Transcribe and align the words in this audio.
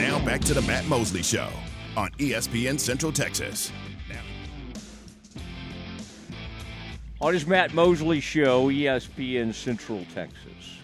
Now 0.00 0.18
back 0.24 0.40
to 0.42 0.54
the 0.54 0.62
Matt 0.62 0.86
Mosley 0.86 1.22
Show 1.22 1.50
on 1.94 2.10
ESPN 2.12 2.80
Central 2.80 3.12
Texas. 3.12 3.70
On 7.20 7.34
his 7.34 7.46
Matt 7.46 7.74
Mosley 7.74 8.18
Show, 8.18 8.70
ESPN 8.70 9.52
Central 9.52 10.06
Texas. 10.14 10.78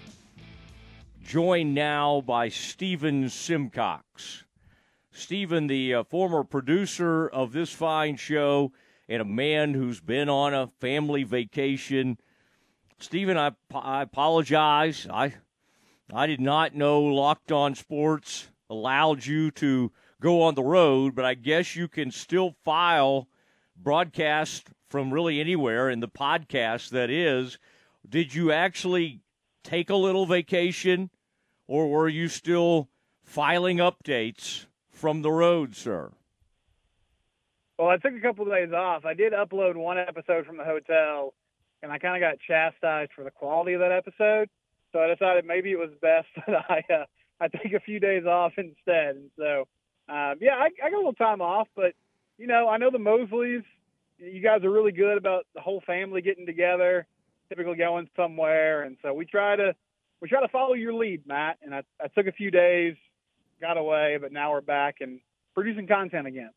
Joined 1.25 1.75
now 1.75 2.21
by 2.21 2.51
Stephen 2.51 3.31
Simcox. 3.31 4.45
Stephen, 5.11 5.67
the 5.67 5.95
uh, 5.95 6.05
former 6.05 6.45
producer 6.45 7.27
of 7.27 7.53
this 7.53 7.73
fine 7.73 8.17
show 8.17 8.71
and 9.09 9.23
a 9.23 9.25
man 9.25 9.73
who's 9.73 10.03
been 10.03 10.29
on 10.29 10.53
a 10.53 10.67
family 10.79 11.23
vacation. 11.23 12.19
Stephen, 12.99 13.39
I, 13.39 13.53
I 13.75 14.03
apologize. 14.03 15.07
I 15.11 15.37
I 16.13 16.27
did 16.27 16.43
not 16.43 16.75
know 16.75 17.01
Locked 17.01 17.51
On 17.51 17.75
Sports 17.75 18.49
allowed 18.69 19.25
you 19.25 19.51
to 19.53 19.93
go 20.21 20.43
on 20.43 20.55
the 20.55 20.63
road, 20.63 21.15
but 21.15 21.25
I 21.25 21.35
guess 21.35 21.77
you 21.77 21.89
can 21.89 22.11
still 22.11 22.55
file 22.65 23.29
broadcast 23.77 24.69
from 24.89 25.13
really 25.13 25.41
anywhere 25.41 25.91
in 25.91 26.01
the 26.01 26.09
podcast 26.09 26.91
that 26.91 27.11
is. 27.11 27.59
Did 28.09 28.35
you 28.35 28.53
actually 28.53 29.21
take 29.63 29.91
a 29.91 29.97
little 29.97 30.27
vacation 30.27 31.11
or 31.67 31.89
were 31.89 32.09
you 32.09 32.29
still 32.29 32.89
filing 33.25 33.79
updates 33.79 34.67
from 34.91 35.23
the 35.23 35.33
road, 35.33 35.75
sir? 35.75 36.13
Well, 37.79 37.89
I 37.89 37.99
took 37.99 38.15
a 38.15 38.21
couple 38.21 38.47
of 38.47 38.53
days 38.53 38.73
off. 38.73 39.05
I 39.05 39.13
did 39.13 39.33
upload 39.33 39.77
one 39.77 39.99
episode 39.99 40.47
from 40.47 40.57
the 40.57 40.65
hotel, 40.65 41.35
and 41.83 41.93
I 41.93 41.99
kind 41.99 42.23
of 42.23 42.27
got 42.27 42.39
chastised 42.41 43.13
for 43.15 43.23
the 43.23 43.31
quality 43.31 43.75
of 43.75 43.81
that 43.81 43.93
episode. 43.93 44.49
So 44.93 45.01
I 45.01 45.09
decided 45.09 45.45
maybe 45.45 45.73
it 45.73 45.79
was 45.79 45.91
best 46.01 46.29
that 46.47 46.65
I 46.71 46.83
uh, 46.93 47.05
I 47.41 47.49
take 47.49 47.73
a 47.73 47.81
few 47.81 48.01
days 48.01 48.25
off 48.25 48.53
instead. 48.57 49.17
And 49.17 49.31
so, 49.37 49.67
um, 50.09 50.37
yeah, 50.41 50.55
I, 50.57 50.69
I 50.83 50.91
got 50.91 50.95
a 50.95 50.97
little 50.97 51.13
time 51.13 51.41
off, 51.41 51.69
but 51.77 51.95
you 52.39 52.47
know, 52.47 52.69
I 52.69 52.77
know 52.77 52.91
the 52.91 52.99
Mosleys. 52.99 53.65
You 54.19 54.41
guys 54.41 54.65
are 54.65 54.71
really 54.71 54.93
good 54.93 55.19
about 55.19 55.47
the 55.55 55.61
whole 55.61 55.83
family 55.87 56.23
getting 56.23 56.47
together, 56.47 57.07
typically 57.49 57.77
going 57.77 58.09
somewhere, 58.17 58.83
and 58.83 58.97
so 59.03 59.13
we 59.13 59.27
try 59.27 59.57
to 59.57 59.75
we 60.21 60.29
try 60.29 60.41
to 60.41 60.49
follow 60.49 60.73
your 60.73 60.95
lead, 60.95 61.27
Matt. 61.27 61.59
And 61.63 61.75
I, 61.75 61.83
I 62.01 62.09
took 62.09 62.27
a 62.27 62.33
few 62.33 62.51
days, 62.51 62.97
got 63.61 63.77
away, 63.77 64.19
but 64.21 64.33
now 64.33 64.53
we're 64.53 64.63
back 64.63 64.97
and 65.01 65.21
producing 65.55 65.87
content 65.87 66.27
again. 66.27 66.51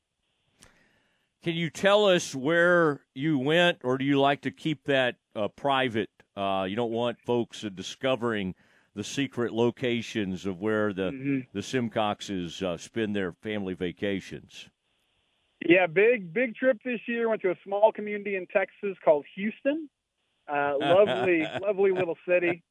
Can 1.44 1.56
you 1.56 1.70
tell 1.70 2.06
us 2.06 2.36
where 2.36 3.02
you 3.16 3.40
went, 3.40 3.80
or 3.84 3.98
do 3.98 4.06
you 4.06 4.20
like 4.20 4.42
to 4.42 4.52
keep 4.52 4.86
that 4.86 5.16
uh, 5.36 5.48
private? 5.50 6.10
Uh, 6.36 6.66
you 6.68 6.76
don't 6.76 6.92
want 6.92 7.18
folks 7.26 7.64
uh, 7.64 7.70
discovering 7.70 8.56
the 8.96 9.04
secret 9.04 9.54
locations 9.54 10.46
of 10.46 10.60
where 10.60 10.94
the 10.94 11.12
mm-hmm. 11.12 11.40
the 11.54 11.62
Simcoxes 11.62 12.62
uh, 12.64 12.78
spend 12.78 13.16
their 13.16 13.34
family 13.34 13.74
vacations. 13.74 14.70
Yeah, 15.66 15.88
big 15.88 16.34
big 16.34 16.56
trip 16.56 16.80
this 16.84 17.02
year. 17.08 17.30
Went 17.30 17.42
to 17.42 17.52
a 17.52 17.58
small 17.64 17.92
community 17.92 18.36
in 18.36 18.48
Texas 18.48 18.98
called 19.04 19.26
Houston. 19.36 19.90
Uh, 20.48 20.74
lovely, 20.80 21.46
lovely 21.62 21.92
little 21.92 22.18
city, 22.28 22.64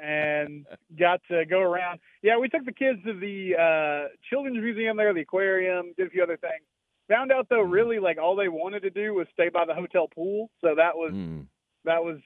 and 0.00 0.66
got 0.98 1.20
to 1.30 1.44
go 1.46 1.60
around. 1.60 2.00
Yeah, 2.22 2.38
we 2.38 2.48
took 2.48 2.64
the 2.64 2.72
kids 2.72 2.98
to 3.04 3.12
the 3.12 3.54
uh, 3.54 4.08
children's 4.28 4.58
museum 4.58 4.96
there, 4.96 5.14
the 5.14 5.20
aquarium, 5.20 5.92
did 5.96 6.08
a 6.08 6.10
few 6.10 6.22
other 6.22 6.36
things. 6.36 6.64
Found 7.08 7.32
out 7.32 7.48
though, 7.48 7.64
mm. 7.64 7.72
really 7.72 7.98
like 7.98 8.18
all 8.18 8.36
they 8.36 8.48
wanted 8.48 8.82
to 8.82 8.90
do 8.90 9.14
was 9.14 9.26
stay 9.32 9.48
by 9.48 9.64
the 9.64 9.74
hotel 9.74 10.08
pool, 10.08 10.50
so 10.60 10.74
that 10.76 10.96
was 10.96 11.12
mm. 11.12 11.44
that 11.84 12.02
was 12.02 12.18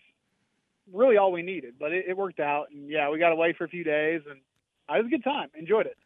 really 0.92 1.16
all 1.16 1.32
we 1.32 1.42
needed. 1.42 1.74
But 1.78 1.92
it, 1.92 2.06
it, 2.08 2.16
worked 2.16 2.40
out, 2.40 2.66
and 2.70 2.88
yeah, 2.88 3.10
we 3.10 3.18
got 3.18 3.32
away 3.32 3.52
for 3.52 3.64
a 3.64 3.68
few 3.68 3.84
days, 3.84 4.22
and 4.28 4.38
it 4.38 5.02
was 5.02 5.06
a 5.06 5.10
good 5.10 5.24
time. 5.24 5.48
Enjoyed 5.58 5.86
it. 5.86 5.96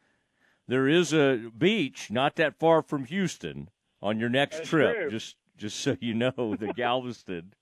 There 0.66 0.86
is 0.86 1.12
a 1.12 1.50
beach 1.56 2.10
not 2.10 2.36
that 2.36 2.58
far 2.58 2.82
from 2.82 3.06
Houston 3.06 3.70
on 4.02 4.20
your 4.20 4.28
next 4.28 4.58
That's 4.58 4.68
trip. 4.68 4.96
True. 4.96 5.10
Just 5.10 5.36
just 5.56 5.80
so 5.80 5.96
you 6.00 6.14
know, 6.14 6.54
the 6.58 6.72
Galveston, 6.76 7.52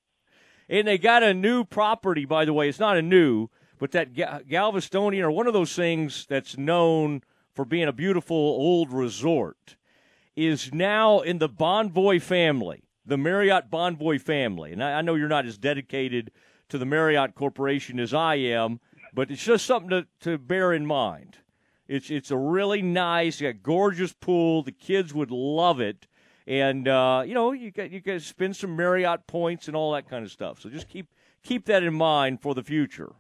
and 0.68 0.86
they 0.86 0.98
got 0.98 1.22
a 1.22 1.32
new 1.32 1.64
property. 1.64 2.24
By 2.24 2.44
the 2.44 2.52
way, 2.52 2.68
it's 2.68 2.80
not 2.80 2.96
a 2.96 3.02
new, 3.02 3.48
but 3.78 3.92
that 3.92 4.12
Galvestonian 4.12 5.22
or 5.22 5.30
one 5.30 5.46
of 5.46 5.52
those 5.52 5.74
things 5.74 6.26
that's 6.28 6.58
known 6.58 7.22
for 7.54 7.64
being 7.64 7.88
a 7.88 7.92
beautiful 7.92 8.36
old 8.36 8.92
resort 8.92 9.76
is 10.36 10.72
now 10.72 11.20
in 11.20 11.38
the 11.38 11.48
Bonvoy 11.48 12.20
family, 12.20 12.84
the 13.06 13.16
Marriott 13.16 13.70
Bonvoy 13.70 14.20
family. 14.20 14.72
And 14.72 14.84
I, 14.84 14.98
I 14.98 15.00
know 15.00 15.14
you're 15.14 15.28
not 15.28 15.46
as 15.46 15.56
dedicated 15.56 16.30
to 16.68 16.78
the 16.78 16.86
Marriott 16.86 17.34
Corporation 17.34 18.00
as 18.00 18.12
I 18.14 18.36
am, 18.36 18.80
but 19.12 19.30
it's 19.30 19.44
just 19.44 19.66
something 19.66 19.90
to, 19.90 20.06
to 20.20 20.38
bear 20.38 20.72
in 20.72 20.86
mind. 20.86 21.38
It's 21.88 22.10
it's 22.10 22.30
a 22.30 22.36
really 22.36 22.82
nice, 22.82 23.40
got 23.40 23.62
gorgeous 23.62 24.12
pool. 24.12 24.62
The 24.62 24.72
kids 24.72 25.14
would 25.14 25.30
love 25.30 25.80
it, 25.80 26.08
and 26.46 26.88
uh, 26.88 27.22
you 27.24 27.34
know 27.34 27.52
you 27.52 27.70
got 27.70 27.90
you 27.92 28.02
can 28.02 28.18
spend 28.18 28.56
some 28.56 28.74
Marriott 28.74 29.26
points 29.28 29.68
and 29.68 29.76
all 29.76 29.92
that 29.92 30.08
kind 30.08 30.24
of 30.24 30.32
stuff. 30.32 30.60
So 30.60 30.68
just 30.68 30.88
keep 30.88 31.06
keep 31.44 31.66
that 31.66 31.84
in 31.84 31.94
mind 31.94 32.42
for 32.42 32.54
the 32.54 32.64
future. 32.64 33.12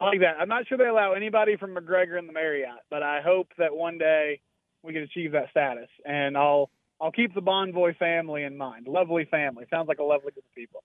I 0.00 0.06
like 0.06 0.20
that. 0.20 0.36
I'm 0.38 0.48
not 0.48 0.66
sure 0.66 0.76
they 0.76 0.86
allow 0.86 1.12
anybody 1.12 1.56
from 1.56 1.74
McGregor 1.74 2.18
in 2.18 2.26
the 2.26 2.32
Marriott, 2.32 2.80
but 2.90 3.02
I 3.02 3.20
hope 3.22 3.48
that 3.56 3.74
one 3.74 3.98
day 3.98 4.40
we 4.82 4.92
can 4.92 5.02
achieve 5.02 5.32
that 5.32 5.48
status. 5.50 5.88
And 6.04 6.36
I'll 6.36 6.70
I'll 7.00 7.12
keep 7.12 7.34
the 7.34 7.40
Bonvoy 7.40 7.96
family 7.96 8.42
in 8.42 8.56
mind. 8.56 8.86
Lovely 8.86 9.24
family. 9.30 9.64
Sounds 9.70 9.88
like 9.88 9.98
a 9.98 10.04
lovely 10.04 10.32
group 10.32 10.44
of 10.44 10.54
people. 10.54 10.84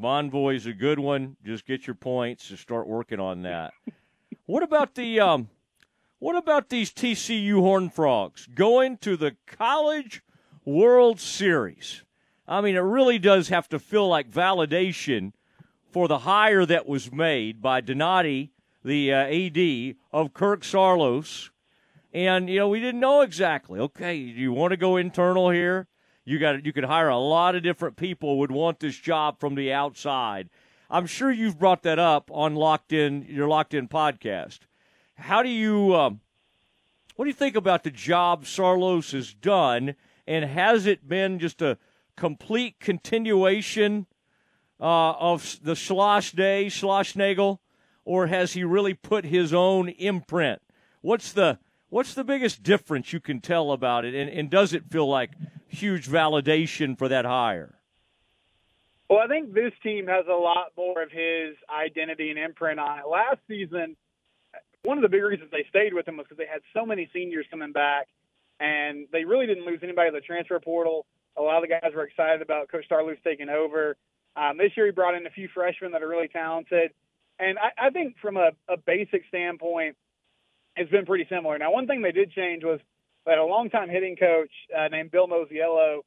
Bonvoy's 0.00 0.66
a 0.66 0.72
good 0.72 0.98
one. 0.98 1.36
Just 1.44 1.66
get 1.66 1.86
your 1.86 1.94
points 1.94 2.50
and 2.50 2.58
start 2.58 2.86
working 2.86 3.20
on 3.20 3.42
that. 3.42 3.72
what 4.46 4.62
about 4.62 4.94
the 4.94 5.20
um 5.20 5.48
what 6.18 6.36
about 6.36 6.70
these 6.70 6.92
TCU 6.92 7.60
Horn 7.60 7.90
Frogs 7.90 8.46
going 8.54 8.96
to 8.98 9.16
the 9.16 9.36
College 9.46 10.22
World 10.64 11.20
Series? 11.20 12.04
I 12.48 12.60
mean, 12.60 12.76
it 12.76 12.80
really 12.80 13.18
does 13.18 13.48
have 13.48 13.68
to 13.70 13.78
feel 13.78 14.08
like 14.08 14.30
validation 14.30 15.32
for 15.90 16.08
the 16.08 16.20
hire 16.20 16.64
that 16.64 16.86
was 16.86 17.12
made 17.12 17.60
by 17.60 17.80
Donati, 17.80 18.52
the 18.84 19.12
uh, 19.12 19.26
AD 19.26 19.96
of 20.12 20.32
Kirk 20.32 20.62
Saarloos. 20.62 21.50
and 22.12 22.48
you 22.48 22.58
know 22.60 22.68
we 22.68 22.80
didn't 22.80 23.00
know 23.00 23.20
exactly. 23.20 23.80
Okay, 23.80 24.14
you 24.14 24.52
want 24.52 24.70
to 24.70 24.76
go 24.76 24.96
internal 24.96 25.50
here? 25.50 25.88
You 26.26 26.40
got 26.40 26.66
you 26.66 26.72
could 26.72 26.84
hire 26.84 27.08
a 27.08 27.18
lot 27.18 27.54
of 27.54 27.62
different 27.62 27.96
people 27.96 28.40
would 28.40 28.50
want 28.50 28.80
this 28.80 28.98
job 28.98 29.38
from 29.38 29.54
the 29.54 29.72
outside. 29.72 30.50
I'm 30.90 31.06
sure 31.06 31.30
you've 31.30 31.58
brought 31.58 31.84
that 31.84 32.00
up 32.00 32.30
on 32.32 32.56
Locked 32.56 32.92
In 32.92 33.22
your 33.28 33.46
Locked 33.46 33.74
In 33.74 33.86
podcast. 33.86 34.58
How 35.14 35.44
do 35.44 35.48
you 35.48 35.94
um, 35.94 36.20
what 37.14 37.26
do 37.26 37.28
you 37.28 37.34
think 37.34 37.54
about 37.54 37.84
the 37.84 37.92
job 37.92 38.44
Saarloos 38.44 39.12
has 39.12 39.32
done, 39.32 39.94
and 40.26 40.44
has 40.44 40.84
it 40.84 41.08
been 41.08 41.38
just 41.38 41.62
a 41.62 41.78
complete 42.16 42.80
continuation 42.80 44.06
uh, 44.80 45.12
of 45.12 45.60
the 45.62 45.76
Schloss 45.76 46.32
Day, 46.32 46.66
Schlossnagle, 46.66 47.60
or 48.04 48.26
has 48.26 48.54
he 48.54 48.64
really 48.64 48.94
put 48.94 49.24
his 49.24 49.54
own 49.54 49.90
imprint? 49.90 50.60
What's 51.02 51.32
the 51.32 51.60
What's 51.88 52.14
the 52.14 52.24
biggest 52.24 52.62
difference 52.62 53.12
you 53.12 53.20
can 53.20 53.40
tell 53.40 53.70
about 53.70 54.04
it, 54.04 54.14
and, 54.14 54.28
and 54.28 54.50
does 54.50 54.72
it 54.72 54.90
feel 54.90 55.08
like 55.08 55.30
huge 55.68 56.08
validation 56.08 56.98
for 56.98 57.08
that 57.08 57.24
hire? 57.24 57.78
Well, 59.08 59.20
I 59.20 59.28
think 59.28 59.54
this 59.54 59.72
team 59.84 60.08
has 60.08 60.26
a 60.26 60.34
lot 60.34 60.72
more 60.76 61.00
of 61.00 61.12
his 61.12 61.54
identity 61.70 62.30
and 62.30 62.38
imprint 62.38 62.80
on 62.80 62.98
it. 62.98 63.04
Last 63.08 63.38
season, 63.46 63.96
one 64.82 64.98
of 64.98 65.02
the 65.02 65.08
big 65.08 65.22
reasons 65.22 65.50
they 65.52 65.64
stayed 65.68 65.94
with 65.94 66.08
him 66.08 66.16
was 66.16 66.26
because 66.26 66.38
they 66.38 66.52
had 66.52 66.62
so 66.74 66.84
many 66.84 67.08
seniors 67.12 67.46
coming 67.50 67.70
back, 67.70 68.08
and 68.58 69.06
they 69.12 69.24
really 69.24 69.46
didn't 69.46 69.64
lose 69.64 69.80
anybody 69.82 70.10
to 70.10 70.14
the 70.14 70.20
transfer 70.20 70.58
portal. 70.58 71.06
A 71.36 71.42
lot 71.42 71.62
of 71.62 71.62
the 71.62 71.68
guys 71.68 71.92
were 71.94 72.04
excited 72.04 72.42
about 72.42 72.68
Coach 72.68 72.86
Saarloos 72.90 73.22
taking 73.22 73.48
over. 73.48 73.96
Um, 74.34 74.58
this 74.58 74.72
year, 74.76 74.86
he 74.86 74.92
brought 74.92 75.14
in 75.14 75.24
a 75.26 75.30
few 75.30 75.48
freshmen 75.54 75.92
that 75.92 76.02
are 76.02 76.08
really 76.08 76.28
talented, 76.28 76.90
and 77.38 77.58
I, 77.58 77.86
I 77.86 77.90
think 77.90 78.16
from 78.20 78.36
a, 78.36 78.50
a 78.68 78.76
basic 78.76 79.22
standpoint, 79.28 79.96
it's 80.76 80.90
been 80.90 81.06
pretty 81.06 81.26
similar. 81.28 81.58
Now, 81.58 81.72
one 81.72 81.86
thing 81.86 82.02
they 82.02 82.12
did 82.12 82.32
change 82.32 82.62
was 82.64 82.80
they 83.24 83.32
had 83.32 83.38
a 83.38 83.44
longtime 83.44 83.88
hitting 83.88 84.16
coach 84.16 84.50
uh, 84.76 84.88
named 84.88 85.10
Bill 85.10 85.26
Mosiello, 85.26 86.00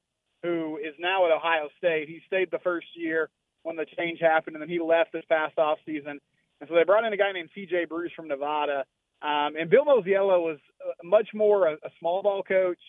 who 0.44 0.78
is 0.78 0.94
now 1.00 1.26
at 1.26 1.32
Ohio 1.32 1.70
State. 1.78 2.08
He 2.08 2.22
stayed 2.28 2.50
the 2.52 2.60
first 2.60 2.88
year 2.96 3.30
when 3.64 3.76
the 3.76 3.86
change 3.98 4.20
happened, 4.22 4.56
and 4.56 4.62
then 4.62 4.70
he 4.70 4.80
left 4.80 5.12
this 5.12 5.26
past 5.28 5.58
off 5.58 5.80
season. 5.86 6.20
And 6.62 6.70
so 6.70 6.76
they 6.76 6.84
brought 6.84 7.04
in 7.06 7.14
a 7.14 7.18
guy 7.18 7.32
named 7.32 7.50
C.J. 7.54 7.86
Bruce 7.86 8.12
from 8.16 8.28
Nevada. 8.28 8.86
Um, 9.22 9.56
and 9.60 9.70
Bill 9.70 9.86
Mosiello 9.86 10.42
was 10.42 10.60
uh, 10.86 10.92
much 11.04 11.30
more 11.34 11.68
a, 11.68 11.74
a 11.74 11.90
small 12.00 12.24
ball 12.24 12.44
coach. 12.44 12.80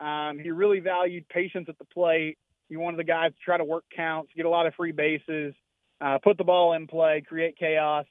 Um, 0.00 0.38
he 0.38 0.50
really 0.50 0.80
valued 0.80 1.28
patience 1.28 1.66
at 1.68 1.78
the 1.78 1.84
plate. 1.86 2.36
He 2.68 2.76
wanted 2.76 2.98
the 2.98 3.04
guys 3.04 3.32
to 3.32 3.38
try 3.42 3.56
to 3.56 3.64
work 3.64 3.84
counts, 3.94 4.30
get 4.36 4.44
a 4.44 4.50
lot 4.50 4.66
of 4.66 4.74
free 4.74 4.92
bases, 4.92 5.54
uh, 6.00 6.18
put 6.22 6.36
the 6.36 6.44
ball 6.44 6.74
in 6.74 6.86
play, 6.86 7.22
create 7.26 7.56
chaos. 7.58 8.04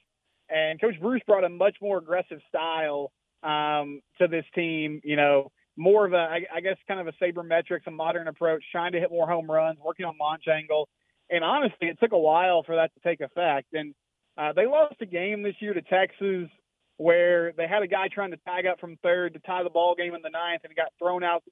And 0.48 0.80
Coach 0.80 1.00
Bruce 1.00 1.22
brought 1.26 1.44
a 1.44 1.48
much 1.48 1.76
more 1.80 1.98
aggressive 1.98 2.40
style 2.48 3.12
um, 3.42 4.00
to 4.20 4.28
this 4.28 4.44
team. 4.54 5.00
You 5.04 5.16
know, 5.16 5.50
more 5.76 6.06
of 6.06 6.12
a, 6.12 6.16
I, 6.16 6.40
I 6.56 6.60
guess, 6.60 6.76
kind 6.86 7.00
of 7.00 7.06
a 7.06 7.12
sabermetrics, 7.22 7.86
a 7.86 7.90
modern 7.90 8.28
approach, 8.28 8.64
trying 8.72 8.92
to 8.92 9.00
hit 9.00 9.10
more 9.10 9.28
home 9.28 9.50
runs, 9.50 9.78
working 9.84 10.06
on 10.06 10.14
launch 10.20 10.44
angle. 10.48 10.88
And 11.30 11.44
honestly, 11.44 11.88
it 11.88 11.98
took 12.00 12.12
a 12.12 12.18
while 12.18 12.62
for 12.64 12.76
that 12.76 12.90
to 12.94 13.00
take 13.08 13.20
effect. 13.20 13.68
And 13.72 13.94
uh, 14.36 14.52
they 14.54 14.66
lost 14.66 14.94
a 15.00 15.06
game 15.06 15.42
this 15.42 15.56
year 15.60 15.74
to 15.74 15.82
Texas. 15.82 16.48
where 16.96 17.52
they 17.52 17.66
had 17.68 17.82
a 17.82 17.86
guy 17.86 18.08
trying 18.08 18.32
to 18.32 18.36
tag 18.38 18.66
up 18.66 18.80
from 18.80 18.96
third 19.02 19.34
to 19.34 19.38
tie 19.40 19.62
the 19.62 19.70
ball 19.70 19.94
game 19.94 20.14
in 20.14 20.22
the 20.22 20.30
ninth, 20.30 20.62
and 20.64 20.74
got 20.74 20.92
thrown 20.98 21.22
out. 21.22 21.42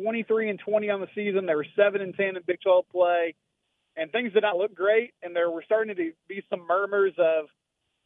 23 0.00 0.50
and 0.50 0.60
20 0.60 0.90
on 0.90 1.00
the 1.00 1.08
season. 1.14 1.46
They 1.46 1.54
were 1.54 1.66
seven 1.74 2.00
and 2.00 2.14
10 2.14 2.36
in 2.36 2.42
Big 2.46 2.60
12 2.62 2.84
play, 2.92 3.34
and 3.96 4.12
things 4.12 4.32
did 4.32 4.42
not 4.42 4.56
look 4.56 4.74
great. 4.74 5.12
And 5.22 5.34
there 5.34 5.50
were 5.50 5.62
starting 5.64 5.96
to 5.96 6.12
be 6.28 6.42
some 6.50 6.66
murmurs 6.68 7.14
of, 7.18 7.46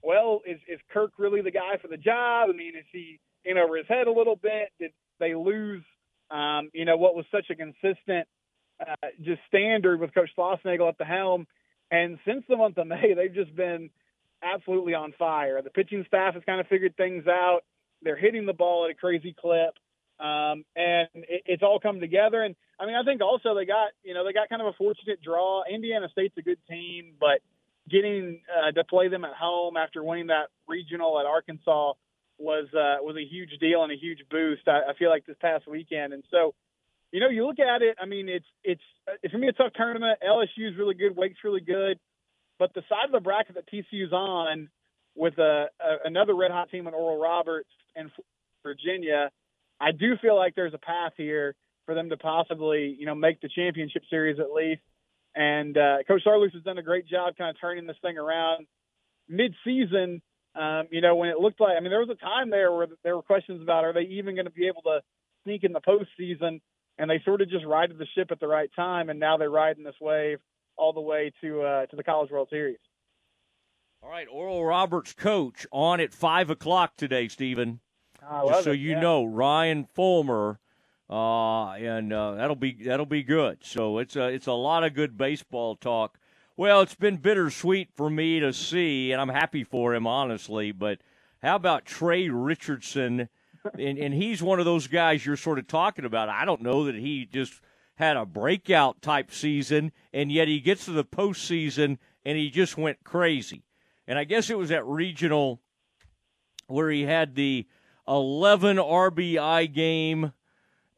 well, 0.02 0.40
is 0.46 0.58
is 0.68 0.80
Kirk 0.92 1.12
really 1.18 1.42
the 1.42 1.50
guy 1.50 1.76
for 1.80 1.88
the 1.88 1.96
job? 1.96 2.48
I 2.50 2.52
mean, 2.52 2.74
is 2.76 2.86
he 2.92 3.20
in 3.44 3.58
over 3.58 3.76
his 3.76 3.86
head 3.88 4.06
a 4.06 4.12
little 4.12 4.36
bit? 4.36 4.70
Did 4.78 4.92
they 5.18 5.34
lose? 5.34 5.82
Um, 6.30 6.70
you 6.72 6.84
know, 6.84 6.96
what 6.96 7.14
was 7.14 7.26
such 7.30 7.50
a 7.50 7.54
consistent 7.54 8.26
uh, 8.80 9.08
just 9.20 9.40
standard 9.48 10.00
with 10.00 10.14
Coach 10.14 10.30
Schlossnagle 10.36 10.88
at 10.88 10.98
the 10.98 11.04
helm. 11.04 11.46
And 11.90 12.18
since 12.26 12.44
the 12.48 12.56
month 12.56 12.78
of 12.78 12.86
May, 12.86 13.14
they've 13.16 13.34
just 13.34 13.54
been 13.54 13.90
absolutely 14.42 14.94
on 14.94 15.12
fire. 15.18 15.60
The 15.62 15.70
pitching 15.70 16.04
staff 16.08 16.34
has 16.34 16.42
kind 16.44 16.60
of 16.60 16.66
figured 16.66 16.96
things 16.96 17.26
out. 17.26 17.60
They're 18.02 18.16
hitting 18.16 18.46
the 18.46 18.52
ball 18.52 18.86
at 18.86 18.90
a 18.90 18.94
crazy 18.94 19.34
clip. 19.38 19.74
Um, 20.18 20.64
and 20.76 21.08
it, 21.14 21.42
it's 21.46 21.62
all 21.62 21.80
come 21.80 22.00
together. 22.00 22.42
And 22.42 22.54
I 22.78 22.86
mean, 22.86 22.96
I 22.96 23.04
think 23.04 23.20
also 23.20 23.54
they 23.54 23.64
got, 23.64 23.90
you 24.02 24.14
know, 24.14 24.24
they 24.24 24.32
got 24.32 24.48
kind 24.48 24.62
of 24.62 24.68
a 24.68 24.72
fortunate 24.72 25.20
draw. 25.22 25.62
Indiana 25.72 26.08
State's 26.10 26.36
a 26.38 26.42
good 26.42 26.58
team, 26.68 27.14
but 27.20 27.40
getting 27.92 28.40
uh, 28.50 28.72
to 28.72 28.84
play 28.84 29.08
them 29.08 29.24
at 29.24 29.34
home 29.34 29.76
after 29.76 30.02
winning 30.02 30.28
that 30.28 30.48
regional 30.66 31.20
at 31.20 31.26
Arkansas 31.26 31.92
was 32.38 32.66
uh, 32.72 33.04
was 33.04 33.16
a 33.16 33.24
huge 33.24 33.50
deal 33.60 33.82
and 33.84 33.92
a 33.92 33.96
huge 33.96 34.18
boost. 34.30 34.66
I, 34.66 34.90
I 34.90 34.94
feel 34.98 35.10
like 35.10 35.26
this 35.26 35.36
past 35.40 35.68
weekend, 35.68 36.12
and 36.12 36.24
so 36.30 36.54
you 37.12 37.20
know, 37.20 37.28
you 37.28 37.46
look 37.46 37.60
at 37.60 37.82
it. 37.82 37.96
I 38.00 38.06
mean, 38.06 38.28
it's 38.28 38.46
it's 38.64 38.82
it's 39.22 39.32
gonna 39.32 39.42
be 39.42 39.48
a 39.48 39.52
tough 39.52 39.72
tournament. 39.76 40.18
LSU 40.26 40.70
is 40.70 40.76
really 40.78 40.94
good. 40.94 41.14
Wake's 41.14 41.44
really 41.44 41.60
good, 41.60 42.00
but 42.58 42.72
the 42.74 42.82
side 42.88 43.04
of 43.06 43.12
the 43.12 43.20
bracket 43.20 43.54
that 43.54 43.68
TCU's 43.70 44.12
on 44.12 44.68
with 45.14 45.38
a, 45.38 45.66
a 45.78 46.06
another 46.06 46.34
red 46.34 46.50
hot 46.50 46.70
team 46.70 46.86
in 46.86 46.94
Oral 46.94 47.20
Roberts 47.20 47.68
and 47.94 48.10
Virginia, 48.62 49.30
I 49.78 49.92
do 49.92 50.16
feel 50.22 50.36
like 50.36 50.54
there's 50.54 50.74
a 50.74 50.78
path 50.78 51.12
here 51.16 51.54
for 51.84 51.94
them 51.94 52.08
to 52.10 52.16
possibly, 52.16 52.96
you 52.98 53.06
know, 53.06 53.14
make 53.14 53.40
the 53.40 53.48
championship 53.48 54.02
series 54.08 54.38
at 54.40 54.52
least. 54.52 54.80
And 55.34 55.76
uh, 55.76 55.98
Coach 56.06 56.22
Saarloos 56.26 56.52
has 56.52 56.62
done 56.62 56.78
a 56.78 56.82
great 56.82 57.06
job 57.06 57.36
kind 57.36 57.50
of 57.50 57.60
turning 57.60 57.86
this 57.86 57.96
thing 58.02 58.18
around 58.18 58.66
mid-season. 59.28 60.20
Um, 60.54 60.88
you 60.90 61.00
know, 61.00 61.16
when 61.16 61.30
it 61.30 61.38
looked 61.38 61.60
like, 61.60 61.76
I 61.76 61.80
mean, 61.80 61.90
there 61.90 62.00
was 62.00 62.10
a 62.10 62.22
time 62.22 62.50
there 62.50 62.70
where 62.72 62.88
there 63.02 63.16
were 63.16 63.22
questions 63.22 63.62
about 63.62 63.84
are 63.84 63.94
they 63.94 64.02
even 64.02 64.34
going 64.34 64.44
to 64.44 64.50
be 64.50 64.66
able 64.66 64.82
to 64.82 65.00
sneak 65.44 65.64
in 65.64 65.72
the 65.72 65.80
postseason 65.80 66.60
and 66.98 67.10
they 67.10 67.20
sort 67.24 67.40
of 67.40 67.48
just 67.48 67.64
righted 67.64 67.98
the 67.98 68.06
ship 68.14 68.30
at 68.30 68.40
the 68.40 68.46
right 68.46 68.70
time, 68.76 69.08
and 69.08 69.18
now 69.18 69.36
they're 69.36 69.50
riding 69.50 69.84
this 69.84 69.94
wave 70.00 70.38
all 70.76 70.92
the 70.92 71.00
way 71.00 71.32
to 71.40 71.62
uh, 71.62 71.86
to 71.86 71.96
the 71.96 72.04
College 72.04 72.30
World 72.30 72.48
Series. 72.50 72.78
All 74.02 74.10
right, 74.10 74.26
Oral 74.30 74.64
Roberts 74.64 75.12
coach 75.12 75.66
on 75.70 76.00
at 76.00 76.12
five 76.12 76.50
o'clock 76.50 76.96
today, 76.96 77.28
Stephen. 77.28 77.80
Just 78.20 78.64
so 78.64 78.70
it, 78.70 78.78
you 78.78 78.90
yeah. 78.90 79.00
know, 79.00 79.24
Ryan 79.24 79.88
Folmar, 79.96 80.58
uh, 81.12 81.74
and 81.74 82.10
uh, 82.10 82.32
that'll 82.36 82.56
be 82.56 82.72
that'll 82.84 83.04
be 83.04 83.22
good. 83.22 83.58
So 83.62 83.98
it's 83.98 84.16
a 84.16 84.28
it's 84.28 84.46
a 84.46 84.52
lot 84.52 84.82
of 84.82 84.94
good 84.94 85.18
baseball 85.18 85.76
talk. 85.76 86.18
Well, 86.56 86.80
it's 86.80 86.94
been 86.94 87.18
bittersweet 87.18 87.90
for 87.94 88.08
me 88.08 88.40
to 88.40 88.52
see, 88.52 89.12
and 89.12 89.20
I'm 89.20 89.28
happy 89.28 89.62
for 89.62 89.94
him, 89.94 90.06
honestly. 90.06 90.72
But 90.72 91.00
how 91.42 91.56
about 91.56 91.84
Trey 91.84 92.30
Richardson? 92.30 93.28
and, 93.78 93.98
and 93.98 94.14
he's 94.14 94.42
one 94.42 94.58
of 94.58 94.64
those 94.64 94.86
guys 94.86 95.24
you're 95.26 95.36
sort 95.36 95.58
of 95.58 95.66
talking 95.66 96.06
about. 96.06 96.30
I 96.30 96.46
don't 96.46 96.62
know 96.62 96.84
that 96.84 96.94
he 96.94 97.26
just 97.26 97.60
had 97.96 98.16
a 98.16 98.24
breakout 98.24 99.02
type 99.02 99.30
season, 99.32 99.92
and 100.14 100.32
yet 100.32 100.48
he 100.48 100.60
gets 100.60 100.86
to 100.86 100.92
the 100.92 101.04
postseason 101.04 101.98
and 102.24 102.38
he 102.38 102.48
just 102.48 102.78
went 102.78 103.04
crazy. 103.04 103.64
And 104.06 104.18
I 104.18 104.24
guess 104.24 104.48
it 104.48 104.58
was 104.58 104.70
at 104.70 104.86
regional 104.86 105.60
where 106.68 106.90
he 106.90 107.02
had 107.02 107.34
the 107.34 107.66
11 108.08 108.78
RBI 108.78 109.72
game 109.72 110.32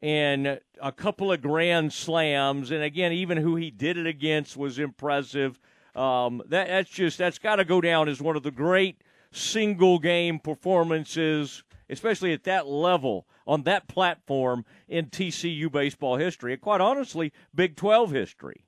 and 0.05 0.59
a 0.81 0.91
couple 0.91 1.31
of 1.31 1.41
grand 1.41 1.91
slams. 1.91 2.69
And 2.69 2.83
again, 2.83 3.11
even 3.11 3.37
who 3.37 3.55
he 3.55 3.71
did 3.71 3.97
it 3.97 4.05
against 4.05 4.55
was 4.55 4.77
impressive. 4.77 5.59
Um, 5.95 6.43
that, 6.49 6.67
that's 6.67 6.89
just 6.89 7.17
that's 7.17 7.39
got 7.39 7.55
to 7.55 7.65
go 7.65 7.81
down 7.81 8.07
as 8.07 8.21
one 8.21 8.35
of 8.35 8.43
the 8.43 8.51
great 8.51 9.01
single 9.31 9.97
game 9.97 10.39
performances 10.39 11.63
especially 11.89 12.33
at 12.33 12.43
that 12.45 12.67
level 12.67 13.27
on 13.45 13.63
that 13.63 13.87
platform 13.87 14.65
in 14.87 15.07
TCU 15.07 15.71
baseball 15.71 16.17
history, 16.17 16.53
and 16.53 16.61
quite 16.61 16.81
honestly, 16.81 17.31
Big 17.53 17.75
12 17.75 18.11
history. 18.11 18.65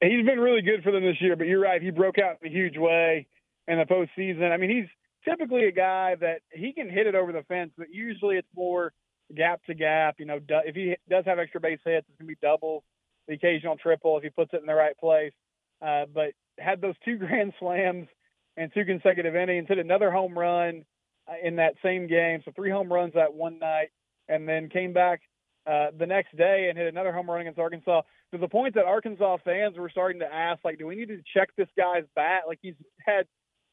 He's 0.00 0.26
been 0.26 0.40
really 0.40 0.62
good 0.62 0.82
for 0.82 0.90
them 0.90 1.04
this 1.04 1.20
year, 1.20 1.36
but 1.36 1.46
you're 1.46 1.60
right. 1.60 1.80
He 1.80 1.90
broke 1.90 2.18
out 2.18 2.38
in 2.42 2.48
a 2.48 2.50
huge 2.50 2.76
way 2.76 3.28
in 3.68 3.78
the 3.78 3.84
postseason. 3.84 4.50
I 4.50 4.56
mean, 4.56 4.70
he's 4.70 4.88
typically 5.24 5.66
a 5.66 5.72
guy 5.72 6.16
that 6.16 6.40
he 6.50 6.72
can 6.72 6.90
hit 6.90 7.06
it 7.06 7.14
over 7.14 7.30
the 7.30 7.44
fence, 7.44 7.70
but 7.78 7.86
usually 7.92 8.36
it's 8.36 8.48
more 8.56 8.92
gap 9.34 9.62
to 9.64 9.74
gap. 9.74 10.16
You 10.18 10.26
know, 10.26 10.38
if 10.48 10.74
he 10.74 10.96
does 11.08 11.24
have 11.26 11.38
extra 11.38 11.60
base 11.60 11.80
hits, 11.84 12.06
it's 12.08 12.18
going 12.18 12.28
to 12.28 12.34
be 12.34 12.38
double, 12.42 12.84
the 13.28 13.34
occasional 13.34 13.76
triple 13.76 14.16
if 14.16 14.22
he 14.22 14.30
puts 14.30 14.52
it 14.52 14.60
in 14.60 14.66
the 14.66 14.74
right 14.74 14.96
place. 14.98 15.32
Uh, 15.80 16.04
but 16.12 16.32
had 16.58 16.80
those 16.80 16.94
two 17.04 17.18
grand 17.18 17.52
slams 17.58 18.08
and 18.56 18.72
two 18.74 18.84
consecutive 18.84 19.34
innings, 19.34 19.68
hit 19.68 19.78
another 19.78 20.10
home 20.10 20.38
run 20.38 20.84
uh, 21.28 21.34
in 21.42 21.56
that 21.56 21.74
same 21.82 22.06
game. 22.06 22.40
So 22.44 22.52
three 22.54 22.70
home 22.70 22.92
runs 22.92 23.14
that 23.14 23.32
one 23.32 23.58
night, 23.58 23.88
and 24.28 24.48
then 24.48 24.68
came 24.68 24.92
back 24.92 25.20
uh, 25.66 25.86
the 25.98 26.06
next 26.06 26.36
day 26.36 26.66
and 26.68 26.78
hit 26.78 26.88
another 26.88 27.12
home 27.12 27.30
run 27.30 27.40
against 27.40 27.58
Arkansas. 27.58 28.02
To 28.32 28.38
the 28.38 28.48
point 28.48 28.74
that 28.74 28.84
Arkansas 28.84 29.38
fans 29.44 29.76
were 29.76 29.90
starting 29.90 30.20
to 30.20 30.32
ask, 30.32 30.64
like, 30.64 30.78
do 30.78 30.86
we 30.86 30.96
need 30.96 31.08
to 31.08 31.20
check 31.34 31.50
this 31.56 31.68
guy's 31.76 32.04
bat? 32.14 32.42
Like 32.46 32.58
he's 32.62 32.74
had 33.06 33.26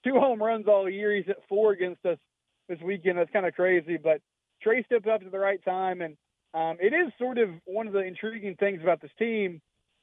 two 0.03 0.19
home 0.19 0.41
runs 0.41 0.67
all 0.67 0.89
year. 0.89 1.15
He's 1.15 1.25
hit 1.25 1.41
four 1.47 1.71
against 1.71 2.05
us 2.05 2.17
this 2.67 2.79
weekend. 2.81 3.17
That's 3.17 3.31
kind 3.31 3.45
of 3.45 3.53
crazy. 3.53 3.97
But 3.97 4.21
Trey 4.61 4.83
stepped 4.83 5.07
up 5.07 5.21
at 5.25 5.31
the 5.31 5.39
right 5.39 5.63
time, 5.63 6.01
and 6.01 6.17
um, 6.53 6.77
it 6.79 6.93
is 6.93 7.11
sort 7.17 7.37
of 7.37 7.49
one 7.65 7.87
of 7.87 7.93
the 7.93 7.99
intriguing 7.99 8.55
things 8.55 8.81
about 8.81 9.01
this 9.01 9.11
team 9.19 9.61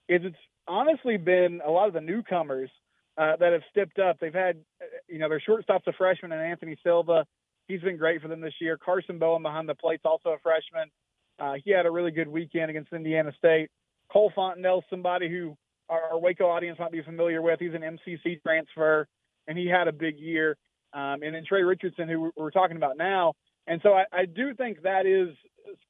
is 0.09 0.23
it's 0.25 0.37
honestly 0.69 1.17
been 1.17 1.61
a 1.67 1.71
lot 1.71 1.89
of 1.89 1.95
the 1.95 2.01
newcomers 2.01 2.71
uh, 3.19 3.37
that 3.37 3.53
have 3.53 3.63
stepped 3.71 3.99
up. 3.99 4.19
They've 4.21 4.33
had, 4.33 4.57
uh, 4.81 4.85
you 5.09 5.19
know, 5.19 5.29
their 5.29 5.41
shortstop's 5.41 5.87
a 5.87 5.93
freshman, 5.93 6.33
and 6.33 6.41
Anthony 6.41 6.77
Silva. 6.83 7.27
He's 7.67 7.81
been 7.81 7.97
great 7.97 8.23
for 8.23 8.29
them 8.29 8.41
this 8.41 8.55
year. 8.61 8.79
Karson 8.79 9.19
Bowen 9.19 9.43
behind 9.43 9.69
the 9.69 9.75
plate's 9.75 10.05
also 10.05 10.31
a 10.31 10.39
freshman. 10.39 10.91
Uh, 11.39 11.55
he 11.65 11.73
had 11.73 11.87
a 11.87 11.91
really 11.91 12.13
good 12.13 12.29
weekend 12.29 12.71
against 12.71 12.93
Indiana 12.93 13.33
State. 13.37 13.69
Cole 14.13 14.33
Fontenelle, 14.35 14.85
somebody 14.89 15.29
who 15.29 15.57
our, 15.89 16.19
Waco 16.19 16.47
audience 16.47 16.79
might 16.79 16.93
be 16.93 17.03
familiar 17.03 17.43
with. 17.43 17.59
He's 17.61 17.75
an 17.75 17.83
MCC 17.83 18.41
transfer, 18.43 19.09
and 19.47 19.59
he 19.59 19.67
had 19.67 19.89
a 19.89 19.93
big 19.93 20.19
year. 20.19 20.57
Um, 20.93 21.23
and 21.23 21.35
then 21.35 21.45
Trey 21.47 21.63
Richardson, 21.63 22.09
who 22.09 22.33
we're 22.37 22.51
talking 22.51 22.77
about 22.77 22.97
now. 22.97 23.35
And 23.67 23.81
so 23.83 23.93
I, 23.93 24.05
I 24.13 24.25
do 24.27 24.55
think 24.55 24.83
that 24.83 25.07
is 25.07 25.37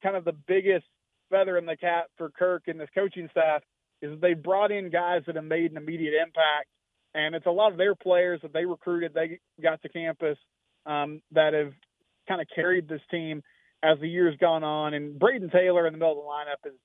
kind 0.02 0.16
of 0.16 0.24
the 0.24 0.32
biggest 0.32 0.86
feather 1.30 1.58
in 1.58 1.66
the 1.66 1.76
cap 1.76 2.06
for 2.16 2.30
Kirk 2.30 2.64
and 2.68 2.80
this 2.80 2.88
coaching 2.94 3.28
staff 3.30 3.62
is 4.02 4.20
they 4.20 4.34
brought 4.34 4.70
in 4.70 4.90
guys 4.90 5.22
that 5.26 5.36
have 5.36 5.44
made 5.44 5.70
an 5.70 5.76
immediate 5.76 6.14
impact 6.14 6.68
and 7.16 7.34
it's 7.34 7.46
a 7.46 7.50
lot 7.50 7.72
of 7.72 7.78
their 7.78 7.94
players 7.94 8.40
that 8.42 8.52
they 8.52 8.66
recruited, 8.66 9.14
they 9.14 9.40
got 9.62 9.80
to 9.82 9.88
campus 9.88 10.36
um, 10.84 11.22
that 11.32 11.54
have 11.54 11.72
kind 12.28 12.42
of 12.42 12.46
carried 12.54 12.88
this 12.88 13.00
team 13.10 13.42
as 13.82 13.98
the 14.00 14.08
years 14.08 14.36
gone 14.38 14.62
on. 14.62 14.92
And 14.92 15.18
Brayden 15.18 15.50
Taylor 15.50 15.86
in 15.86 15.94
the 15.94 15.98
middle 15.98 16.12
of 16.12 16.18
the 16.18 16.68
lineup 16.68 16.70
is 16.70 16.78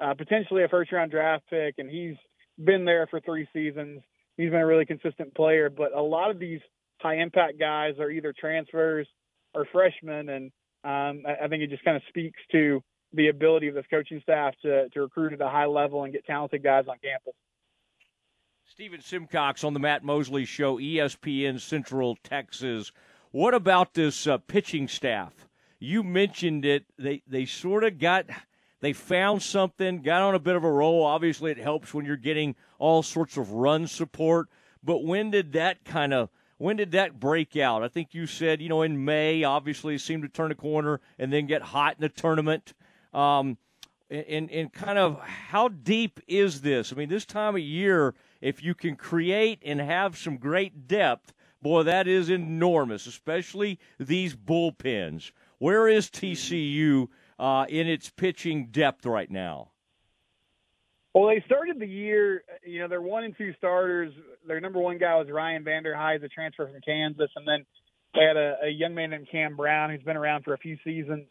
uh, 0.00 0.14
potentially 0.14 0.64
a 0.64 0.68
first 0.68 0.90
round 0.90 1.10
draft 1.10 1.44
pick, 1.50 1.74
and 1.76 1.90
he's 1.90 2.16
been 2.62 2.86
there 2.86 3.06
for 3.08 3.20
three 3.20 3.46
seasons. 3.52 4.00
He's 4.38 4.50
been 4.50 4.60
a 4.60 4.66
really 4.66 4.86
consistent 4.86 5.34
player, 5.34 5.68
but 5.68 5.92
a 5.94 6.00
lot 6.00 6.30
of 6.30 6.38
these 6.38 6.60
high 7.00 7.18
impact 7.18 7.58
guys 7.60 7.94
are 7.98 8.10
either 8.10 8.32
transfers 8.32 9.06
or 9.54 9.66
freshmen, 9.70 10.28
and 10.28 10.52
um, 10.84 11.24
I, 11.26 11.44
I 11.44 11.48
think 11.48 11.62
it 11.62 11.70
just 11.70 11.84
kind 11.84 11.96
of 11.96 12.02
speaks 12.08 12.40
to 12.52 12.82
the 13.12 13.28
ability 13.28 13.68
of 13.68 13.74
this 13.74 13.86
coaching 13.90 14.20
staff 14.22 14.54
to, 14.62 14.88
to 14.90 15.00
recruit 15.00 15.32
at 15.32 15.40
a 15.40 15.48
high 15.48 15.66
level 15.66 16.04
and 16.04 16.12
get 16.12 16.26
talented 16.26 16.62
guys 16.62 16.84
on 16.88 16.96
campus. 17.02 17.34
Stephen 18.66 19.00
Simcox 19.00 19.62
on 19.62 19.72
the 19.72 19.80
Matt 19.80 20.02
Mosley 20.02 20.44
Show, 20.44 20.78
ESPN 20.78 21.60
Central 21.60 22.16
Texas. 22.24 22.92
What 23.30 23.54
about 23.54 23.94
this 23.94 24.26
uh, 24.26 24.38
pitching 24.38 24.88
staff? 24.88 25.32
You 25.78 26.02
mentioned 26.02 26.64
it. 26.64 26.84
They 26.98 27.22
they 27.26 27.44
sort 27.44 27.84
of 27.84 27.98
got 27.98 28.26
they 28.80 28.92
found 28.92 29.42
something, 29.42 30.02
got 30.02 30.22
on 30.22 30.34
a 30.34 30.38
bit 30.38 30.56
of 30.56 30.64
a 30.64 30.70
roll. 30.70 31.04
Obviously, 31.04 31.50
it 31.50 31.58
helps 31.58 31.94
when 31.94 32.04
you're 32.04 32.16
getting 32.16 32.56
all 32.78 33.02
sorts 33.02 33.36
of 33.36 33.52
run 33.52 33.86
support. 33.86 34.48
But 34.82 35.04
when 35.04 35.30
did 35.30 35.52
that 35.52 35.84
kind 35.84 36.12
of 36.12 36.30
when 36.58 36.76
did 36.76 36.92
that 36.92 37.18
break 37.18 37.56
out? 37.56 37.82
I 37.82 37.88
think 37.88 38.14
you 38.14 38.26
said 38.26 38.60
you 38.60 38.68
know 38.68 38.82
in 38.82 39.04
May. 39.04 39.44
Obviously, 39.44 39.98
seemed 39.98 40.22
to 40.22 40.28
turn 40.28 40.50
a 40.50 40.54
corner 40.54 41.00
and 41.18 41.32
then 41.32 41.46
get 41.46 41.62
hot 41.62 41.96
in 41.98 42.02
the 42.02 42.08
tournament. 42.08 42.74
Um, 43.12 43.58
and, 44.10 44.50
and 44.50 44.72
kind 44.72 44.98
of 44.98 45.18
how 45.20 45.68
deep 45.68 46.20
is 46.28 46.60
this? 46.60 46.92
I 46.92 46.96
mean, 46.96 47.08
this 47.08 47.24
time 47.24 47.54
of 47.54 47.60
year, 47.60 48.14
if 48.40 48.62
you 48.62 48.74
can 48.74 48.96
create 48.96 49.60
and 49.64 49.80
have 49.80 50.16
some 50.16 50.36
great 50.36 50.86
depth, 50.86 51.32
boy, 51.62 51.82
that 51.84 52.06
is 52.06 52.28
enormous, 52.28 53.06
especially 53.06 53.78
these 53.98 54.36
bullpens. 54.36 55.32
Where 55.58 55.88
is 55.88 56.10
TCU 56.10 57.08
uh, 57.38 57.66
in 57.68 57.88
its 57.88 58.10
pitching 58.10 58.66
depth 58.66 59.06
right 59.06 59.30
now? 59.30 59.70
Well, 61.14 61.28
they 61.28 61.42
started 61.46 61.78
the 61.78 61.86
year, 61.86 62.42
you 62.66 62.80
know, 62.80 62.88
their 62.88 63.00
one 63.00 63.22
and 63.22 63.36
two 63.38 63.52
starters. 63.56 64.12
Their 64.46 64.60
number 64.60 64.80
one 64.80 64.98
guy 64.98 65.14
was 65.14 65.28
Ryan 65.30 65.64
Vanderhei, 65.64 66.20
the 66.20 66.28
transfer 66.28 66.66
from 66.66 66.80
Kansas, 66.84 67.30
and 67.36 67.46
then 67.46 67.64
they 68.14 68.22
had 68.22 68.36
a, 68.36 68.54
a 68.64 68.68
young 68.68 68.94
man 68.94 69.10
named 69.10 69.28
Cam 69.30 69.54
Brown 69.56 69.90
who's 69.90 70.02
been 70.02 70.16
around 70.16 70.42
for 70.42 70.54
a 70.54 70.58
few 70.58 70.76
seasons. 70.82 71.26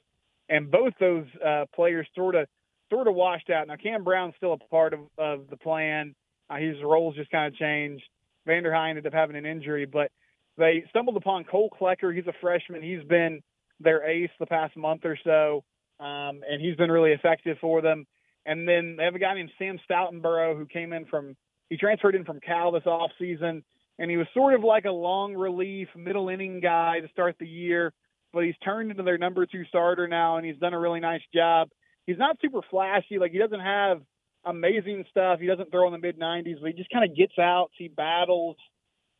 And 0.47 0.71
both 0.71 0.93
those 0.99 1.25
uh, 1.45 1.65
players 1.75 2.07
sort 2.15 2.35
of 2.35 2.47
sort 2.89 3.07
of 3.07 3.15
washed 3.15 3.49
out. 3.49 3.67
Now 3.67 3.75
Cam 3.75 4.05
Brown's 4.05 4.35
still 4.37 4.53
a 4.53 4.57
part 4.57 4.93
of, 4.93 4.99
of 5.17 5.49
the 5.49 5.57
plan. 5.57 6.15
Uh, 6.49 6.57
his 6.57 6.75
roles 6.81 7.15
just 7.15 7.31
kind 7.31 7.53
of 7.53 7.59
changed. 7.59 8.03
Vanderhei 8.47 8.89
ended 8.89 9.05
up 9.05 9.13
having 9.13 9.35
an 9.35 9.45
injury, 9.45 9.85
but 9.85 10.11
they 10.57 10.83
stumbled 10.89 11.17
upon 11.17 11.43
Cole 11.43 11.69
Klecker. 11.69 12.15
He's 12.15 12.27
a 12.27 12.33
freshman. 12.39 12.83
He's 12.83 13.03
been 13.03 13.41
their 13.79 14.07
ace 14.07 14.29
the 14.39 14.45
past 14.45 14.77
month 14.77 15.01
or 15.03 15.17
so, 15.23 15.63
um, 15.99 16.41
and 16.47 16.61
he's 16.61 16.75
been 16.75 16.91
really 16.91 17.11
effective 17.11 17.57
for 17.59 17.81
them. 17.81 18.05
And 18.45 18.67
then 18.67 18.95
they 18.97 19.03
have 19.05 19.15
a 19.15 19.19
guy 19.19 19.33
named 19.33 19.51
Sam 19.57 19.79
Stoutenborough 19.89 20.57
who 20.57 20.65
came 20.65 20.93
in 20.93 21.05
from 21.05 21.35
he 21.69 21.77
transferred 21.77 22.15
in 22.15 22.25
from 22.25 22.39
Cal 22.39 22.71
this 22.71 22.85
off 22.85 23.11
season, 23.17 23.63
and 23.97 24.11
he 24.11 24.17
was 24.17 24.27
sort 24.33 24.53
of 24.53 24.63
like 24.63 24.85
a 24.85 24.91
long 24.91 25.33
relief 25.33 25.87
middle 25.95 26.29
inning 26.29 26.59
guy 26.59 26.99
to 26.99 27.07
start 27.09 27.37
the 27.39 27.47
year, 27.47 27.93
but 28.31 28.43
he's 28.43 28.57
turned 28.63 28.91
into 28.91 29.03
their 29.03 29.17
number 29.17 29.45
two 29.45 29.65
starter 29.65 30.07
now, 30.07 30.37
and 30.37 30.45
he's 30.45 30.57
done 30.57 30.73
a 30.73 30.79
really 30.79 30.99
nice 30.99 31.21
job. 31.33 31.69
He's 32.05 32.17
not 32.17 32.37
super 32.41 32.61
flashy, 32.69 33.17
like 33.17 33.31
he 33.31 33.39
doesn't 33.39 33.59
have 33.59 34.01
amazing 34.45 35.05
stuff. 35.09 35.39
He 35.39 35.47
doesn't 35.47 35.71
throw 35.71 35.87
in 35.87 35.93
the 35.93 36.05
mid 36.05 36.19
90s, 36.19 36.61
but 36.61 36.67
he 36.67 36.73
just 36.73 36.91
kind 36.91 37.09
of 37.09 37.15
gets 37.15 37.39
out. 37.39 37.71
He 37.77 37.87
battles. 37.87 38.57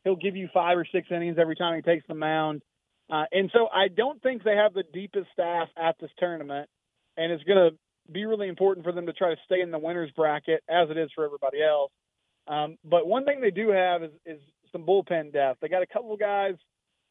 He'll 0.04 0.16
give 0.16 0.36
you 0.36 0.48
five 0.52 0.76
or 0.76 0.86
six 0.90 1.08
innings 1.10 1.38
every 1.40 1.56
time 1.56 1.76
he 1.76 1.82
takes 1.82 2.06
the 2.06 2.14
mound. 2.14 2.62
Uh, 3.10 3.24
and 3.32 3.50
so 3.52 3.68
I 3.72 3.88
don't 3.88 4.22
think 4.22 4.44
they 4.44 4.56
have 4.56 4.74
the 4.74 4.84
deepest 4.92 5.26
staff 5.32 5.68
at 5.76 5.96
this 6.00 6.10
tournament, 6.18 6.68
and 7.16 7.32
it's 7.32 7.44
going 7.44 7.70
to 7.70 7.76
be 8.10 8.24
really 8.24 8.48
important 8.48 8.84
for 8.84 8.92
them 8.92 9.06
to 9.06 9.12
try 9.12 9.34
to 9.34 9.40
stay 9.44 9.60
in 9.60 9.70
the 9.70 9.78
winners 9.78 10.10
bracket 10.14 10.62
as 10.68 10.90
it 10.90 10.98
is 10.98 11.10
for 11.14 11.24
everybody 11.24 11.62
else. 11.62 11.90
Um, 12.46 12.76
but 12.84 13.06
one 13.06 13.24
thing 13.24 13.40
they 13.40 13.50
do 13.50 13.70
have 13.70 14.02
is, 14.02 14.10
is 14.26 14.40
some 14.72 14.84
bullpen 14.84 15.32
depth. 15.32 15.60
They 15.60 15.68
got 15.68 15.82
a 15.82 15.86
couple 15.86 16.16
guys 16.16 16.54